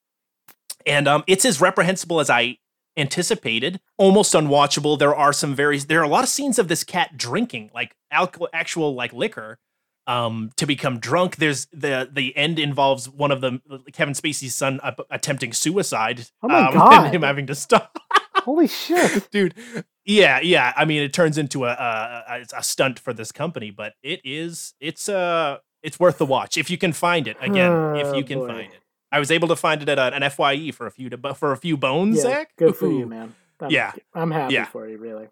[0.85, 2.57] And um, it's as reprehensible as I
[2.97, 4.99] anticipated, almost unwatchable.
[4.99, 7.95] There are some very there are a lot of scenes of this cat drinking like
[8.11, 9.59] alcohol, actual like liquor
[10.05, 13.57] um to become drunk there's the the end involves one of the
[13.93, 17.13] kevin spacey's son uh, attempting suicide Oh my um, God.
[17.15, 17.97] him having to stop
[18.39, 19.29] Holy shit!
[19.31, 19.53] dude
[20.03, 23.71] yeah yeah i mean it turns into a, a a a stunt for this company
[23.71, 27.95] but it is it's uh it's worth the watch if you can find it again
[27.95, 28.47] if Oh, you can boy.
[28.49, 28.81] find it
[29.13, 31.57] i was able to find it at a- an fye for a few for a
[31.57, 33.33] few bones Yeah, zach good for you, man.
[33.61, 33.93] I'm, Yeah.
[34.13, 34.65] I'm happy Yeah.
[34.65, 35.27] for you, really.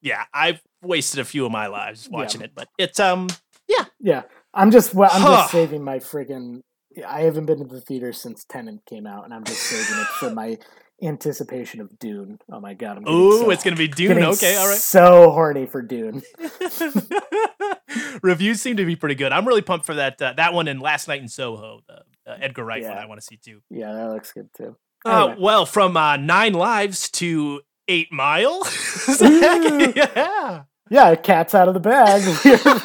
[0.00, 2.16] yeah i've wasted a few of my lives Yeah.
[2.18, 3.28] watching it but it's um
[3.68, 4.22] yeah, Yeah,
[4.54, 5.36] I'm just well, I'm Huh.
[5.42, 6.62] just saving my friggin'
[7.06, 10.08] I haven't been to the theater since Tenet came out, and I'm just saving it
[10.18, 10.58] for my
[11.02, 12.38] anticipation of Dune.
[12.50, 12.98] Oh my god!
[12.98, 14.22] I'm Ooh, so, it's gonna be Dune.
[14.22, 14.78] Okay, all right.
[14.78, 16.22] So horny for Dune.
[18.22, 19.32] Reviews seem to be pretty good.
[19.32, 20.20] I'm really pumped for that.
[20.20, 22.92] Uh, that one and Last Night in Soho, the uh, Edgar Wright one.
[22.92, 23.02] Yeah.
[23.02, 23.60] I want to see too.
[23.70, 24.76] Yeah, that looks good too.
[25.04, 28.62] Uh, well, from uh, Nine Lives to Eight Mile.
[29.20, 30.64] Yeah.
[30.90, 32.22] Yeah, cat's out of the bag.
[32.44, 32.80] We're,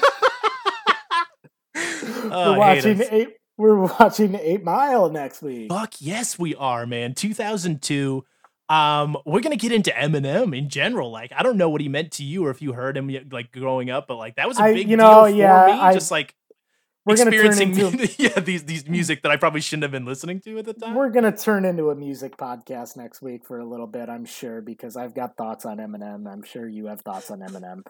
[2.32, 3.30] Oh, we're I hate watching eight.
[3.58, 5.70] We're watching Eight Mile next week.
[5.70, 7.14] Fuck yes, we are, man.
[7.14, 8.26] 2002.
[8.68, 11.12] Um, we're gonna get into Eminem in general.
[11.12, 13.52] Like, I don't know what he meant to you or if you heard him like
[13.52, 15.72] growing up, but like that was a big you know, deal for yeah, me.
[15.74, 16.34] I- just like
[17.06, 20.06] We're gonna turn experiencing into yeah these these music that I probably shouldn't have been
[20.06, 20.96] listening to at the time.
[20.96, 24.62] We're gonna turn into a music podcast next week for a little bit, I'm sure,
[24.62, 26.28] because I've got thoughts on Eminem.
[26.28, 27.84] I'm sure you have thoughts on Eminem.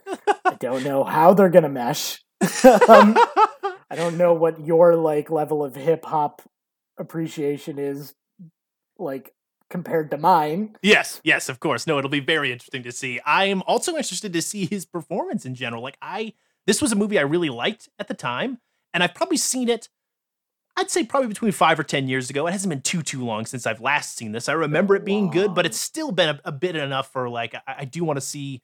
[0.44, 2.22] I don't know how they're gonna mesh.
[2.90, 3.18] um,
[3.90, 6.42] I don't know what your like level of hip hop
[6.98, 8.14] appreciation is,
[8.98, 9.34] like
[9.70, 10.76] compared to mine.
[10.82, 11.88] Yes, yes, of course.
[11.88, 13.20] No, it'll be very interesting to see.
[13.26, 15.82] I am also interested to see his performance in general.
[15.82, 16.34] Like I
[16.68, 18.60] this was a movie I really liked at the time,
[18.94, 19.90] and I've probably seen it
[20.78, 22.48] I'd say probably between 5 or 10 years ago.
[22.48, 24.50] It hasn't been too too long since I've last seen this.
[24.50, 27.56] I remember it being good, but it's still been a, a bit enough for like
[27.56, 28.62] I, I do want to see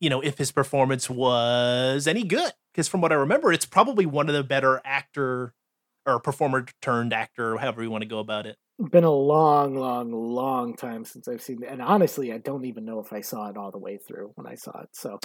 [0.00, 4.06] you know if his performance was any good because from what I remember it's probably
[4.06, 5.54] one of the better actor
[6.06, 8.56] or performer turned actor however you want to go about it.
[8.92, 12.84] Been a long, long, long time since I've seen it, and honestly, I don't even
[12.84, 14.90] know if I saw it all the way through when I saw it.
[14.92, 15.18] So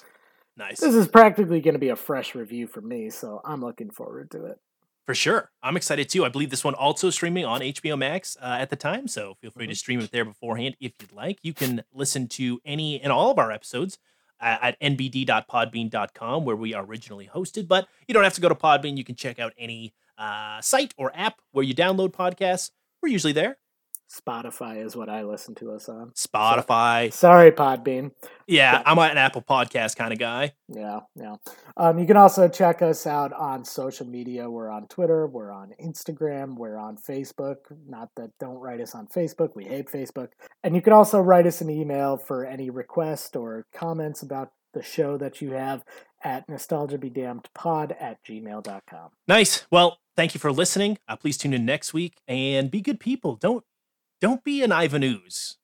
[0.58, 0.80] Nice.
[0.80, 3.10] this is practically going to be a fresh review for me.
[3.10, 4.58] So I'm looking forward to it.
[5.06, 5.52] For sure.
[5.62, 6.24] I'm excited too.
[6.24, 9.08] I believe this one also streaming on HBO Max uh, at the time.
[9.08, 11.40] So feel free to stream it there beforehand if you'd like.
[11.44, 13.98] You can listen to any and all of our episodes
[14.44, 17.68] at nbd.podbean.com where we are originally hosted.
[17.68, 18.98] But you don't have to go to Podbean.
[18.98, 22.72] You can check out any uh, site or app where you download podcasts.
[23.02, 23.58] We're usually there.
[24.14, 26.12] Spotify is what I listen to us on.
[26.12, 27.12] Spotify.
[27.12, 28.12] Sorry, Podbean.
[28.48, 30.54] Yeah, I'm an Apple Podcast kind of guy.
[30.68, 31.36] Yeah, yeah.
[31.78, 34.50] Um, you can also check us out on social media.
[34.50, 35.26] We're on Twitter.
[35.26, 36.56] We're on Instagram.
[36.58, 37.58] We're on Facebook.
[37.88, 39.56] Not that don't write us on Facebook.
[39.56, 40.30] We hate Facebook.
[40.64, 44.84] And you can also write us an email for any request or comments about the
[44.84, 45.84] show that you have
[46.24, 49.10] at nostalgiabedamnedpod at gmail.com.
[49.28, 49.66] Nice.
[49.72, 50.98] Well, thank you for listening.
[51.08, 53.36] Uh, please tune in next week and be good people.
[53.36, 53.64] Don't
[54.24, 55.58] don't be an Ivan ooze.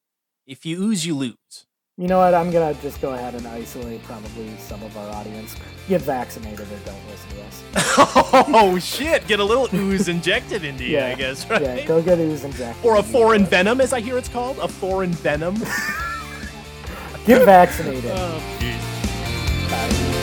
[0.45, 1.66] If you ooze, you lose.
[1.97, 2.34] You know what?
[2.34, 5.55] I'm going to just go ahead and isolate probably some of our audience.
[5.88, 7.64] Get vaccinated or don't listen to us.
[8.53, 9.26] oh shit!
[9.28, 11.07] Get a little ooze injected into you, yeah.
[11.07, 11.62] I guess, right?
[11.62, 12.84] Yeah, go get ooze injected.
[12.84, 14.60] or a foreign venom, as I hear it's called.
[14.60, 15.55] A foreign venom.
[17.26, 18.12] Get vaccinated.
[18.14, 20.18] oh.